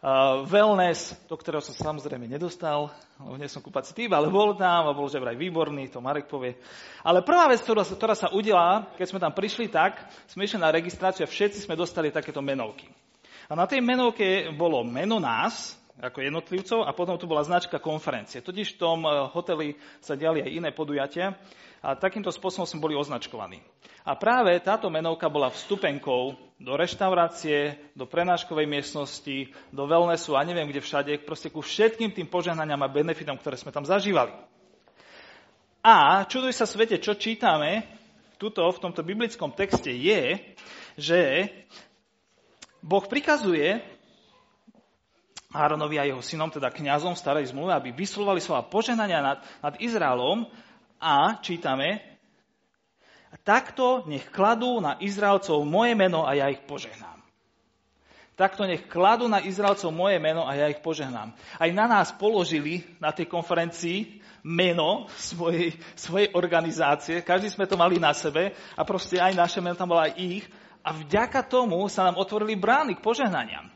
Uh, 0.00 0.48
wellness, 0.48 1.12
do 1.28 1.36
ktorého 1.36 1.60
som 1.60 1.76
samozrejme 1.76 2.24
nedostal, 2.24 2.88
lebo 3.20 3.36
nie 3.36 3.52
som 3.52 3.60
kúpací 3.60 3.92
typ, 3.92 4.08
ale 4.16 4.32
bol 4.32 4.56
tam 4.56 4.88
a 4.88 4.96
bol 4.96 5.12
že 5.12 5.20
vraj 5.20 5.36
výborný, 5.36 5.92
to 5.92 6.00
Marek 6.00 6.24
povie. 6.24 6.56
Ale 7.04 7.20
prvá 7.20 7.52
vec, 7.52 7.60
ktorá, 7.60 7.84
ktorá 7.84 8.16
sa 8.16 8.32
udiala, 8.32 8.88
keď 8.96 9.06
sme 9.12 9.20
tam 9.20 9.36
prišli 9.36 9.68
tak, 9.68 10.00
sme 10.24 10.48
išli 10.48 10.56
na 10.56 10.72
registráciu 10.72 11.28
a 11.28 11.28
všetci 11.28 11.68
sme 11.68 11.76
dostali 11.76 12.08
takéto 12.08 12.40
menovky. 12.40 12.88
A 13.44 13.52
na 13.52 13.68
tej 13.68 13.84
menovke 13.84 14.48
bolo 14.56 14.80
meno 14.88 15.20
nás, 15.20 15.76
ako 16.00 16.24
jednotlivcov, 16.24 16.88
a 16.88 16.90
potom 16.96 17.20
tu 17.20 17.28
bola 17.28 17.44
značka 17.44 17.76
konferencie. 17.76 18.40
Totiž 18.40 18.76
v 18.76 18.80
tom 18.80 19.04
eh, 19.04 19.12
hoteli 19.30 19.76
sa 20.00 20.16
diali 20.16 20.40
aj 20.40 20.50
iné 20.50 20.70
podujatia 20.72 21.36
a 21.80 21.96
takýmto 21.96 22.32
spôsobom 22.32 22.68
sme 22.68 22.80
boli 22.80 22.94
označkovaní. 22.96 23.60
A 24.04 24.16
práve 24.16 24.56
táto 24.64 24.88
menovka 24.88 25.28
bola 25.28 25.52
vstupenkou 25.52 26.36
do 26.60 26.72
reštaurácie, 26.76 27.76
do 27.96 28.08
prenáškovej 28.08 28.68
miestnosti, 28.68 29.52
do 29.72 29.84
wellnessu 29.84 30.36
a 30.36 30.44
neviem 30.44 30.68
kde 30.68 30.84
všade, 30.84 31.12
proste 31.24 31.52
ku 31.52 31.60
všetkým 31.60 32.12
tým 32.12 32.28
požehnaniam 32.28 32.80
a 32.80 32.92
benefitom, 32.92 33.36
ktoré 33.36 33.56
sme 33.60 33.72
tam 33.72 33.84
zažívali. 33.84 34.32
A 35.80 36.24
čuduj 36.28 36.52
sa 36.52 36.68
svete, 36.68 37.00
čo 37.00 37.16
čítame 37.16 37.88
tuto 38.36 38.64
v 38.68 38.80
tomto 38.80 39.00
biblickom 39.04 39.52
texte 39.52 39.92
je, 39.92 40.36
že 40.96 41.48
Boh 42.80 43.04
prikazuje 43.04 43.80
Áronovi 45.50 45.98
a 45.98 46.06
jeho 46.06 46.22
synom, 46.22 46.46
teda 46.46 46.70
kňazom 46.70 47.18
starej 47.18 47.50
zmluvy, 47.50 47.74
aby 47.74 47.88
vyslovali 47.90 48.38
slova 48.38 48.62
požehnania 48.62 49.18
nad, 49.18 49.38
nad 49.58 49.74
Izraelom 49.82 50.46
a 51.02 51.42
čítame, 51.42 51.98
takto 53.42 54.06
nech 54.06 54.30
kladú 54.30 54.78
na 54.78 54.94
Izraelcov 55.02 55.66
moje 55.66 55.98
meno 55.98 56.22
a 56.22 56.38
ja 56.38 56.46
ich 56.50 56.62
požehnám. 56.66 57.18
Takto 58.38 58.64
nech 58.64 58.88
kladú 58.88 59.28
na 59.28 59.44
Izraelcov 59.44 59.92
moje 59.92 60.16
meno 60.16 60.48
a 60.48 60.56
ja 60.56 60.70
ich 60.72 60.80
požehnám. 60.80 61.36
Aj 61.60 61.70
na 61.76 61.84
nás 61.84 62.08
položili 62.14 62.88
na 62.96 63.12
tej 63.12 63.28
konferencii 63.28 64.22
meno 64.40 65.12
svojej, 65.20 65.76
svojej 65.92 66.32
organizácie. 66.32 67.20
Každý 67.20 67.52
sme 67.52 67.68
to 67.68 67.76
mali 67.76 68.00
na 68.00 68.16
sebe 68.16 68.56
a 68.78 68.82
proste 68.86 69.20
aj 69.20 69.36
naše 69.36 69.60
meno 69.60 69.76
tam 69.76 69.92
bolo 69.92 70.00
aj 70.00 70.16
ich. 70.16 70.48
A 70.80 70.96
vďaka 70.96 71.44
tomu 71.44 71.84
sa 71.92 72.08
nám 72.08 72.16
otvorili 72.16 72.56
brány 72.56 72.96
k 72.96 73.04
požehnaniam, 73.04 73.68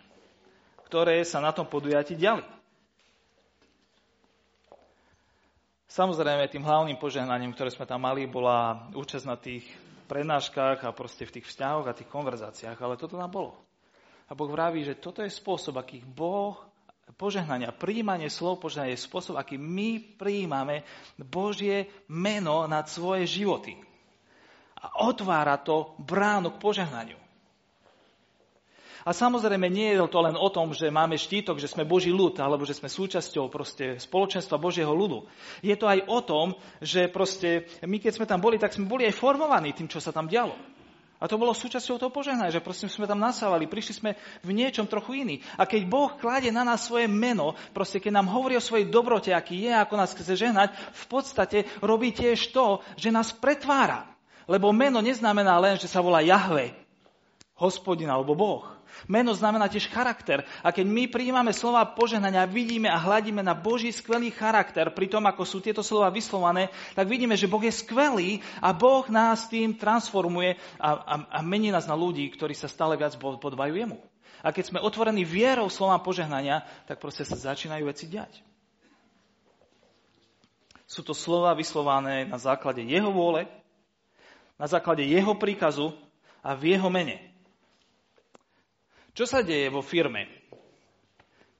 ktoré 0.94 1.26
sa 1.26 1.42
na 1.42 1.50
tom 1.50 1.66
podujati 1.66 2.14
diali. 2.14 2.46
Samozrejme, 5.90 6.46
tým 6.46 6.62
hlavným 6.62 7.02
požehnaním, 7.02 7.50
ktoré 7.50 7.74
sme 7.74 7.82
tam 7.82 8.06
mali, 8.06 8.30
bola 8.30 8.86
účasť 8.94 9.26
na 9.26 9.34
tých 9.34 9.66
prednáškach 10.06 10.86
a 10.86 10.94
proste 10.94 11.26
v 11.26 11.34
tých 11.34 11.50
vzťahoch 11.50 11.90
a 11.90 11.98
tých 11.98 12.06
konverzáciách, 12.06 12.78
ale 12.78 12.94
toto 12.94 13.18
nám 13.18 13.26
bolo. 13.34 13.58
A 14.30 14.38
Boh 14.38 14.46
vraví, 14.46 14.86
že 14.86 14.94
toto 14.94 15.18
je 15.18 15.34
spôsob, 15.34 15.82
aký 15.82 15.98
Boh 15.98 16.62
požehnania, 17.18 17.74
príjmanie 17.74 18.30
slov 18.30 18.62
požehnania 18.62 18.94
je 18.94 19.02
spôsob, 19.02 19.34
aký 19.34 19.58
my 19.58 19.98
príjmame 19.98 20.86
Božie 21.18 21.90
meno 22.06 22.70
nad 22.70 22.86
svoje 22.86 23.26
životy. 23.26 23.74
A 24.78 25.10
otvára 25.10 25.58
to 25.58 25.98
bránu 25.98 26.54
k 26.54 26.62
požehnaniu. 26.62 27.23
A 29.04 29.12
samozrejme 29.12 29.68
nie 29.68 29.92
je 29.92 30.00
to 30.08 30.20
len 30.24 30.32
o 30.32 30.48
tom, 30.48 30.72
že 30.72 30.88
máme 30.88 31.20
štítok, 31.20 31.60
že 31.60 31.68
sme 31.68 31.84
Boží 31.84 32.08
ľud, 32.08 32.40
alebo 32.40 32.64
že 32.64 32.72
sme 32.72 32.88
súčasťou 32.88 33.52
proste 33.52 34.00
spoločenstva 34.00 34.56
Božieho 34.56 34.96
ľudu. 34.96 35.28
Je 35.60 35.76
to 35.76 35.84
aj 35.84 36.08
o 36.08 36.18
tom, 36.24 36.56
že 36.80 37.12
proste 37.12 37.68
my 37.84 38.00
keď 38.00 38.12
sme 38.16 38.24
tam 38.24 38.40
boli, 38.40 38.56
tak 38.56 38.72
sme 38.72 38.88
boli 38.88 39.04
aj 39.04 39.20
formovaní 39.20 39.76
tým, 39.76 39.92
čo 39.92 40.00
sa 40.00 40.08
tam 40.08 40.24
dialo. 40.24 40.56
A 41.22 41.28
to 41.30 41.40
bolo 41.40 41.56
súčasťou 41.56 41.96
toho 41.96 42.12
požehnania, 42.12 42.52
že 42.52 42.64
proste 42.64 42.90
sme 42.90 43.08
tam 43.08 43.16
nasávali, 43.16 43.70
prišli 43.70 43.94
sme 43.96 44.10
v 44.44 44.50
niečom 44.50 44.84
trochu 44.84 45.24
iný. 45.24 45.40
A 45.56 45.64
keď 45.64 45.88
Boh 45.88 46.12
kladie 46.20 46.52
na 46.52 46.66
nás 46.66 46.84
svoje 46.84 47.08
meno, 47.08 47.56
proste 47.72 48.02
keď 48.02 48.20
nám 48.20 48.28
hovorí 48.34 48.58
o 48.58 48.64
svojej 48.64 48.90
dobrote, 48.90 49.30
aký 49.30 49.68
je, 49.68 49.72
ako 49.72 49.94
nás 49.94 50.12
chce 50.12 50.34
žehnať, 50.36 50.74
v 50.74 51.04
podstate 51.06 51.58
robí 51.80 52.10
tiež 52.10 52.50
to, 52.50 52.82
že 52.98 53.14
nás 53.14 53.30
pretvára. 53.30 54.10
Lebo 54.44 54.74
meno 54.74 55.00
neznamená 55.00 55.56
len, 55.62 55.80
že 55.80 55.88
sa 55.88 56.04
volá 56.04 56.20
Jahve, 56.20 56.76
hospodin 57.56 58.10
alebo 58.10 58.36
Boh. 58.36 58.73
Meno 59.10 59.34
znamená 59.36 59.68
tiež 59.68 59.90
charakter. 59.92 60.46
A 60.64 60.72
keď 60.72 60.86
my 60.88 61.04
prijímame 61.10 61.52
slova 61.52 61.84
požehnania, 61.84 62.48
vidíme 62.48 62.88
a 62.88 62.96
hľadíme 62.96 63.42
na 63.42 63.52
Boží 63.52 63.92
skvelý 63.92 64.32
charakter 64.32 64.88
pri 64.94 65.10
tom, 65.10 65.26
ako 65.26 65.42
sú 65.44 65.58
tieto 65.60 65.84
slova 65.84 66.08
vyslované, 66.08 66.70
tak 66.96 67.10
vidíme, 67.10 67.34
že 67.34 67.50
Boh 67.50 67.60
je 67.60 67.74
skvelý 67.74 68.40
a 68.62 68.70
Boh 68.72 69.04
nás 69.10 69.50
tým 69.50 69.76
transformuje 69.76 70.56
a, 70.78 70.88
a, 70.94 71.14
a 71.28 71.38
mení 71.42 71.74
nás 71.74 71.84
na 71.90 71.98
ľudí, 71.98 72.30
ktorí 72.32 72.54
sa 72.54 72.70
stále 72.70 72.94
viac 72.94 73.18
podvajú 73.18 73.74
jemu. 73.74 73.98
A 74.44 74.52
keď 74.52 74.64
sme 74.70 74.84
otvorení 74.84 75.24
vierou 75.24 75.72
slova 75.72 75.96
požehnania, 75.98 76.62
tak 76.84 77.00
proste 77.00 77.24
sa 77.24 77.34
začínajú 77.34 77.88
veci 77.88 78.06
diať. 78.06 78.44
Sú 80.84 81.02
to 81.02 81.16
slova 81.16 81.56
vyslované 81.56 82.28
na 82.28 82.38
základe 82.38 82.84
jeho 82.86 83.10
vôle, 83.10 83.50
na 84.54 84.70
základe 84.70 85.02
jeho 85.02 85.34
príkazu 85.34 85.90
a 86.44 86.54
v 86.54 86.76
jeho 86.76 86.86
mene. 86.92 87.33
Čo 89.14 89.30
sa 89.30 89.46
deje 89.46 89.70
vo 89.70 89.78
firme, 89.78 90.26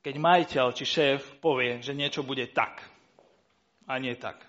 keď 0.03 0.15
majiteľ 0.19 0.67
či 0.75 0.85
šéf 0.85 1.39
povie, 1.39 1.79
že 1.79 1.95
niečo 1.95 2.27
bude 2.27 2.51
tak 2.51 2.83
a 3.87 3.95
nie 4.03 4.19
tak? 4.19 4.43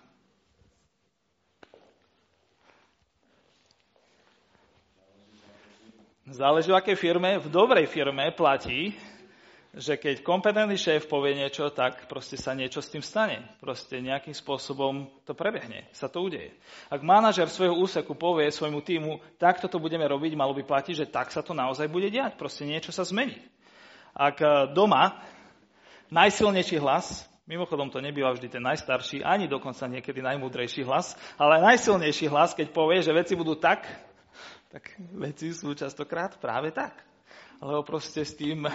Záleží 6.26 6.74
o 6.74 6.80
akej 6.82 6.98
firme. 6.98 7.38
V 7.38 7.54
dobrej 7.54 7.86
firme 7.86 8.34
platí, 8.34 8.98
že 9.76 10.00
keď 10.00 10.24
kompetentný 10.24 10.80
šéf 10.80 11.12
povie 11.12 11.36
niečo, 11.36 11.68
tak 11.68 12.08
proste 12.08 12.40
sa 12.40 12.56
niečo 12.56 12.80
s 12.80 12.88
tým 12.88 13.04
stane. 13.04 13.44
Proste 13.60 14.00
nejakým 14.00 14.32
spôsobom 14.32 15.12
to 15.28 15.36
prebehne, 15.36 15.84
sa 15.92 16.08
to 16.08 16.24
udeje. 16.24 16.56
Ak 16.88 17.04
manažer 17.04 17.52
svojho 17.52 17.76
úseku 17.76 18.16
povie 18.16 18.48
svojmu 18.56 18.80
týmu, 18.80 19.20
takto 19.36 19.68
to 19.68 19.76
budeme 19.76 20.08
robiť, 20.08 20.32
malo 20.40 20.56
by 20.56 20.64
platiť, 20.64 20.96
že 21.04 21.12
tak 21.12 21.28
sa 21.36 21.44
to 21.44 21.52
naozaj 21.52 21.92
bude 21.92 22.08
diať. 22.08 22.40
Proste 22.40 22.64
niečo 22.64 22.96
sa 22.96 23.04
zmení. 23.04 23.36
Ak 24.16 24.40
e, 24.40 24.72
doma 24.72 25.20
najsilnejší 26.08 26.80
hlas, 26.80 27.28
mimochodom 27.44 27.92
to 27.92 28.00
nebýva 28.00 28.32
vždy 28.32 28.48
ten 28.48 28.64
najstarší, 28.64 29.28
ani 29.28 29.52
dokonca 29.52 29.92
niekedy 29.92 30.24
najmúdrejší 30.24 30.88
hlas, 30.88 31.20
ale 31.36 31.60
najsilnejší 31.60 32.32
hlas, 32.32 32.56
keď 32.56 32.72
povie, 32.72 33.04
že 33.04 33.12
veci 33.12 33.36
budú 33.36 33.60
tak, 33.60 33.84
tak 34.72 34.88
veci 35.20 35.52
sú 35.52 35.76
častokrát 35.76 36.40
práve 36.40 36.72
tak. 36.72 36.96
Lebo 37.60 37.84
proste 37.84 38.24
s 38.24 38.36
tým 38.36 38.68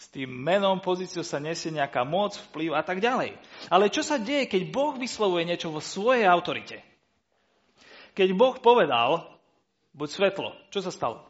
s 0.00 0.08
tým 0.08 0.32
menom, 0.32 0.80
pozíciou 0.80 1.20
sa 1.20 1.36
nesie 1.36 1.68
nejaká 1.68 2.08
moc, 2.08 2.32
vplyv 2.48 2.72
a 2.72 2.80
tak 2.80 3.04
ďalej. 3.04 3.36
Ale 3.68 3.92
čo 3.92 4.00
sa 4.00 4.16
deje, 4.16 4.48
keď 4.48 4.72
Boh 4.72 4.96
vyslovuje 4.96 5.44
niečo 5.44 5.68
vo 5.68 5.84
svojej 5.84 6.24
autorite? 6.24 6.80
Keď 8.16 8.32
Boh 8.32 8.56
povedal, 8.56 9.28
buď 9.92 10.08
svetlo, 10.08 10.56
čo 10.72 10.80
sa 10.80 10.88
stalo? 10.88 11.28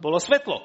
Bolo 0.00 0.16
svetlo. 0.16 0.64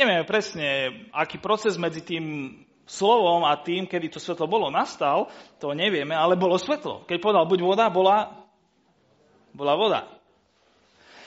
Nevieme 0.00 0.24
presne, 0.24 0.96
aký 1.12 1.36
proces 1.36 1.76
medzi 1.76 2.00
tým 2.00 2.56
slovom 2.88 3.44
a 3.44 3.52
tým, 3.60 3.84
kedy 3.84 4.16
to 4.16 4.16
svetlo 4.16 4.48
bolo, 4.48 4.72
nastal, 4.72 5.28
to 5.60 5.76
nevieme, 5.76 6.16
ale 6.16 6.40
bolo 6.40 6.56
svetlo. 6.56 7.04
Keď 7.04 7.20
povedal 7.20 7.44
buď 7.44 7.60
voda, 7.60 7.92
bola, 7.92 8.48
bola 9.52 9.76
voda. 9.76 10.00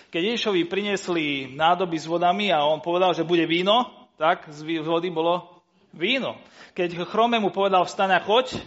Keď 0.09 0.21
Ježišovi 0.33 0.65
priniesli 0.65 1.53
nádoby 1.53 2.01
s 2.01 2.09
vodami 2.09 2.49
a 2.49 2.65
on 2.65 2.81
povedal, 2.81 3.13
že 3.13 3.25
bude 3.25 3.45
víno, 3.45 4.02
tak 4.17 4.49
z 4.49 4.61
vody 4.81 5.09
bolo 5.09 5.61
víno. 5.93 6.37
Keď 6.73 7.05
Chrome 7.05 7.37
mu 7.37 7.53
povedal 7.53 7.85
vstane 7.85 8.17
a 8.17 8.21
choď, 8.21 8.57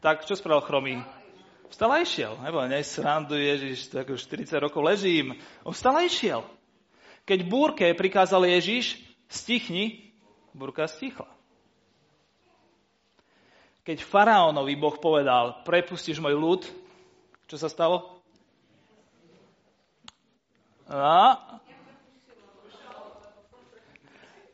tak 0.00 0.24
čo 0.24 0.36
spravil 0.36 0.64
Chromý? 0.64 0.96
Vstal 1.72 1.90
a 1.90 1.98
išiel. 2.04 2.36
Nebo 2.44 2.62
nesrandu 2.68 3.34
Ježiš, 3.34 3.90
tak 3.90 4.12
už 4.12 4.20
40 4.30 4.62
rokov 4.62 4.84
ležím. 4.84 5.34
On 5.66 5.72
vstal 5.72 5.96
a 5.96 6.06
išiel. 6.06 6.44
Keď 7.24 7.40
búrke 7.48 7.88
prikázal 7.96 8.44
Ježiš, 8.44 9.00
stichni, 9.32 10.12
búrka 10.52 10.84
stichla. 10.84 11.26
Keď 13.84 14.00
faraónovi 14.00 14.76
Boh 14.80 14.96
povedal, 14.96 15.60
prepustíš 15.64 16.20
môj 16.20 16.36
ľud, 16.36 16.62
čo 17.48 17.56
sa 17.60 17.68
stalo? 17.68 18.20
A? 20.88 21.36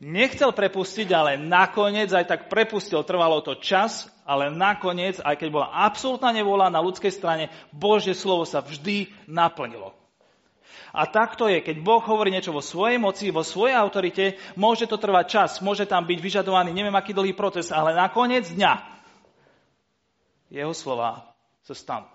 Nechcel 0.00 0.56
prepustiť, 0.56 1.12
ale 1.12 1.36
nakoniec 1.36 2.08
aj 2.08 2.24
tak 2.24 2.40
prepustil. 2.48 3.04
Trvalo 3.04 3.44
to 3.44 3.60
čas, 3.60 4.08
ale 4.24 4.48
nakoniec, 4.48 5.20
aj 5.20 5.36
keď 5.36 5.48
bola 5.52 5.68
absolútna 5.68 6.32
nevôľa 6.32 6.72
na 6.72 6.80
ľudskej 6.80 7.12
strane, 7.12 7.52
Božie 7.68 8.16
slovo 8.16 8.48
sa 8.48 8.64
vždy 8.64 9.12
naplnilo. 9.28 9.92
A 10.96 11.04
tak 11.04 11.36
to 11.36 11.46
je, 11.46 11.60
keď 11.60 11.84
Boh 11.84 12.02
hovorí 12.02 12.32
niečo 12.32 12.50
vo 12.50 12.64
svojej 12.64 12.96
moci, 12.98 13.30
vo 13.30 13.44
svojej 13.44 13.76
autorite, 13.76 14.40
môže 14.56 14.88
to 14.88 14.96
trvať 14.98 15.26
čas, 15.28 15.50
môže 15.62 15.86
tam 15.86 16.02
byť 16.08 16.18
vyžadovaný 16.18 16.74
neviem 16.74 16.96
aký 16.96 17.14
dlhý 17.14 17.36
proces, 17.36 17.70
ale 17.70 17.94
nakoniec 17.94 18.48
dňa 18.50 18.72
jeho 20.50 20.74
slova 20.74 21.30
sa 21.62 21.76
stanú. 21.76 22.10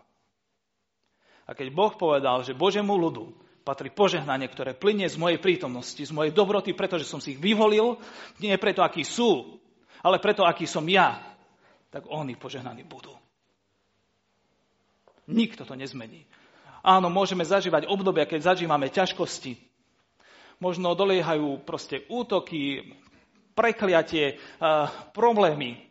A 1.45 1.53
keď 1.53 1.71
Boh 1.71 1.93
povedal, 1.93 2.41
že 2.41 2.57
Božemu 2.57 2.97
ľudu 2.97 3.44
patrí 3.65 3.89
požehnanie, 3.89 4.45
ktoré 4.45 4.77
plynie 4.77 5.09
z 5.09 5.17
mojej 5.17 5.41
prítomnosti, 5.41 5.97
z 5.97 6.13
mojej 6.13 6.29
dobroty, 6.29 6.77
pretože 6.77 7.09
som 7.09 7.17
si 7.17 7.33
ich 7.33 7.41
vyvolil, 7.41 7.97
nie 8.37 8.53
preto, 8.61 8.85
akí 8.85 9.01
sú, 9.01 9.57
ale 10.05 10.21
preto, 10.21 10.45
aký 10.45 10.69
som 10.69 10.85
ja, 10.85 11.17
tak 11.89 12.05
oni 12.05 12.37
požehnaní 12.37 12.85
budú. 12.85 13.09
Nikto 15.25 15.65
to 15.65 15.73
nezmení. 15.73 16.29
Áno, 16.85 17.09
môžeme 17.09 17.41
zažívať 17.41 17.89
obdobia, 17.89 18.29
keď 18.29 18.53
zažívame 18.53 18.93
ťažkosti. 18.93 19.57
Možno 20.61 20.93
doliehajú 20.93 21.65
proste 21.65 22.05
útoky, 22.05 22.93
prekliatie, 23.57 24.37
problémy. 25.17 25.81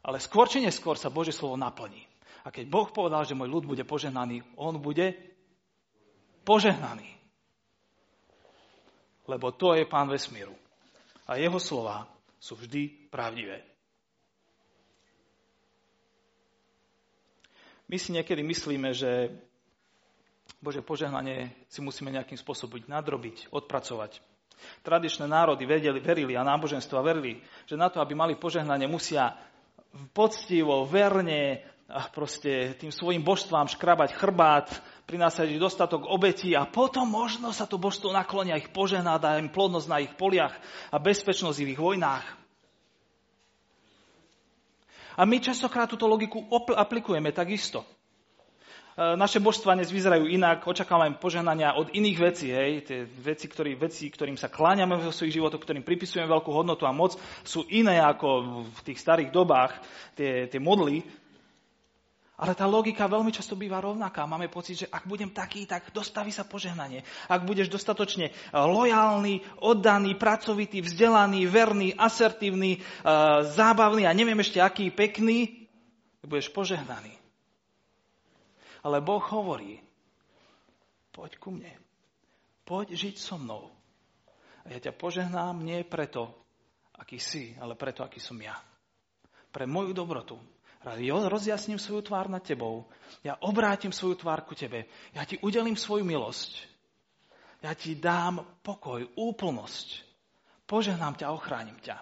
Ale 0.00 0.16
skôr 0.24 0.48
či 0.48 0.64
neskôr 0.64 0.96
sa 0.96 1.12
Božie 1.12 1.36
slovo 1.36 1.60
naplní. 1.60 2.00
A 2.40 2.48
keď 2.48 2.64
Boh 2.72 2.88
povedal, 2.88 3.28
že 3.28 3.36
môj 3.36 3.52
ľud 3.52 3.64
bude 3.68 3.84
požehnaný, 3.84 4.40
on 4.56 4.80
bude 4.80 5.12
požehnaný. 6.48 7.04
Lebo 9.28 9.52
to 9.52 9.76
je 9.76 9.84
pán 9.84 10.08
vesmíru. 10.08 10.56
A 11.28 11.36
jeho 11.36 11.60
slova 11.60 12.08
sú 12.40 12.56
vždy 12.56 13.12
pravdivé. 13.12 13.60
My 17.92 18.00
si 18.00 18.16
niekedy 18.16 18.40
myslíme, 18.40 18.96
že 18.96 19.28
Bože 20.64 20.80
požehnanie 20.80 21.52
si 21.68 21.84
musíme 21.84 22.08
nejakým 22.08 22.40
spôsobom 22.40 22.80
nadrobiť, 22.88 23.52
odpracovať. 23.52 24.24
Tradičné 24.82 25.28
národy 25.28 25.68
vedeli, 25.68 26.00
verili 26.02 26.34
a 26.34 26.42
náboženstva 26.42 27.04
verili, 27.04 27.38
že 27.68 27.78
na 27.78 27.92
to, 27.92 28.02
aby 28.02 28.16
mali 28.16 28.34
požehnanie, 28.34 28.90
musia 28.90 29.36
poctivo, 30.10 30.82
verne 30.88 31.62
a 31.88 32.10
proste 32.10 32.76
tým 32.76 32.92
svojim 32.92 33.22
božstvám 33.22 33.70
škrabať 33.70 34.18
chrbát, 34.18 34.68
prinásať 35.08 35.56
dostatok 35.56 36.04
obetí 36.04 36.52
a 36.52 36.68
potom 36.68 37.08
možno 37.08 37.48
sa 37.56 37.64
to 37.64 37.80
božstvo 37.80 38.12
naklonia 38.12 38.60
ich 38.60 38.68
požehná, 38.68 39.16
dá 39.16 39.40
im 39.40 39.48
plodnosť 39.48 39.88
na 39.88 40.04
ich 40.04 40.12
poliach 40.12 40.52
a 40.92 41.00
bezpečnosť 41.00 41.64
v 41.64 41.72
ich 41.72 41.80
vojnách. 41.80 42.28
A 45.18 45.24
my 45.24 45.40
častokrát 45.40 45.88
túto 45.88 46.04
logiku 46.04 46.44
aplikujeme 46.76 47.32
takisto. 47.32 47.82
E, 47.82 49.16
naše 49.18 49.42
božstva 49.42 49.74
dnes 49.74 49.90
vyzerajú 49.90 50.28
inak, 50.30 50.62
očakávame 50.62 51.18
požehnania 51.18 51.74
od 51.74 51.90
iných 51.90 52.18
vecí. 52.18 52.52
Hej. 52.54 52.70
Tie 52.86 52.98
veci, 53.06 53.50
ktorý, 53.50 53.74
veci, 53.74 54.12
ktorým 54.12 54.38
sa 54.38 54.46
kláňame 54.46 54.94
vo 54.94 55.10
svojich 55.10 55.40
životoch, 55.40 55.64
ktorým 55.64 55.82
pripisujeme 55.82 56.26
veľkú 56.26 56.52
hodnotu 56.54 56.86
a 56.86 56.94
moc, 56.94 57.18
sú 57.42 57.66
iné 57.72 57.98
ako 57.98 58.62
v 58.70 58.80
tých 58.86 58.98
starých 59.02 59.34
dobách, 59.34 59.80
tie, 60.14 60.46
tie 60.46 60.60
modly. 60.62 61.02
Ale 62.38 62.54
tá 62.54 62.70
logika 62.70 63.10
veľmi 63.10 63.34
často 63.34 63.58
býva 63.58 63.82
rovnaká. 63.82 64.22
Máme 64.22 64.46
pocit, 64.46 64.86
že 64.86 64.90
ak 64.90 65.10
budem 65.10 65.34
taký, 65.34 65.66
tak 65.66 65.90
dostaví 65.90 66.30
sa 66.30 66.46
požehnanie. 66.46 67.02
Ak 67.26 67.42
budeš 67.42 67.66
dostatočne 67.66 68.30
lojálny, 68.54 69.42
oddaný, 69.58 70.14
pracovitý, 70.14 70.78
vzdelaný, 70.78 71.50
verný, 71.50 71.90
asertívny, 71.98 72.78
e, 72.78 72.80
zábavný 73.42 74.06
a 74.06 74.14
neviem 74.14 74.38
ešte 74.38 74.62
aký 74.62 74.94
pekný, 74.94 75.66
budeš 76.22 76.54
požehnaný. 76.54 77.10
Ale 78.86 79.02
Boh 79.02 79.24
hovorí, 79.34 79.82
poď 81.10 81.42
ku 81.42 81.50
mne, 81.50 81.74
poď 82.62 82.94
žiť 82.94 83.14
so 83.18 83.34
mnou. 83.34 83.66
A 84.62 84.70
ja 84.70 84.78
ťa 84.78 84.94
požehnám 84.94 85.58
nie 85.58 85.82
preto, 85.82 86.30
aký 86.94 87.18
si, 87.18 87.58
ale 87.58 87.74
preto, 87.74 88.06
aký 88.06 88.22
som 88.22 88.38
ja. 88.38 88.54
Pre 89.50 89.66
moju 89.66 89.90
dobrotu. 89.90 90.38
Ja 90.96 91.28
rozjasním 91.28 91.76
svoju 91.76 92.06
tvár 92.08 92.32
nad 92.32 92.40
tebou. 92.40 92.88
Ja 93.20 93.36
obrátim 93.44 93.92
svoju 93.92 94.16
tvár 94.16 94.48
ku 94.48 94.56
tebe. 94.56 94.88
Ja 95.12 95.28
ti 95.28 95.36
udelím 95.44 95.76
svoju 95.76 96.06
milosť. 96.06 96.64
Ja 97.60 97.74
ti 97.74 97.98
dám 97.98 98.62
pokoj, 98.64 99.04
úplnosť. 99.18 100.06
Požehnám 100.64 101.18
ťa, 101.18 101.34
ochránim 101.34 101.76
ťa. 101.82 101.98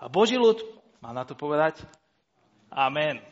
A 0.00 0.06
Boží 0.06 0.38
ľud 0.38 0.62
má 1.02 1.10
na 1.10 1.26
to 1.26 1.34
povedať 1.34 1.82
Amen. 2.72 3.31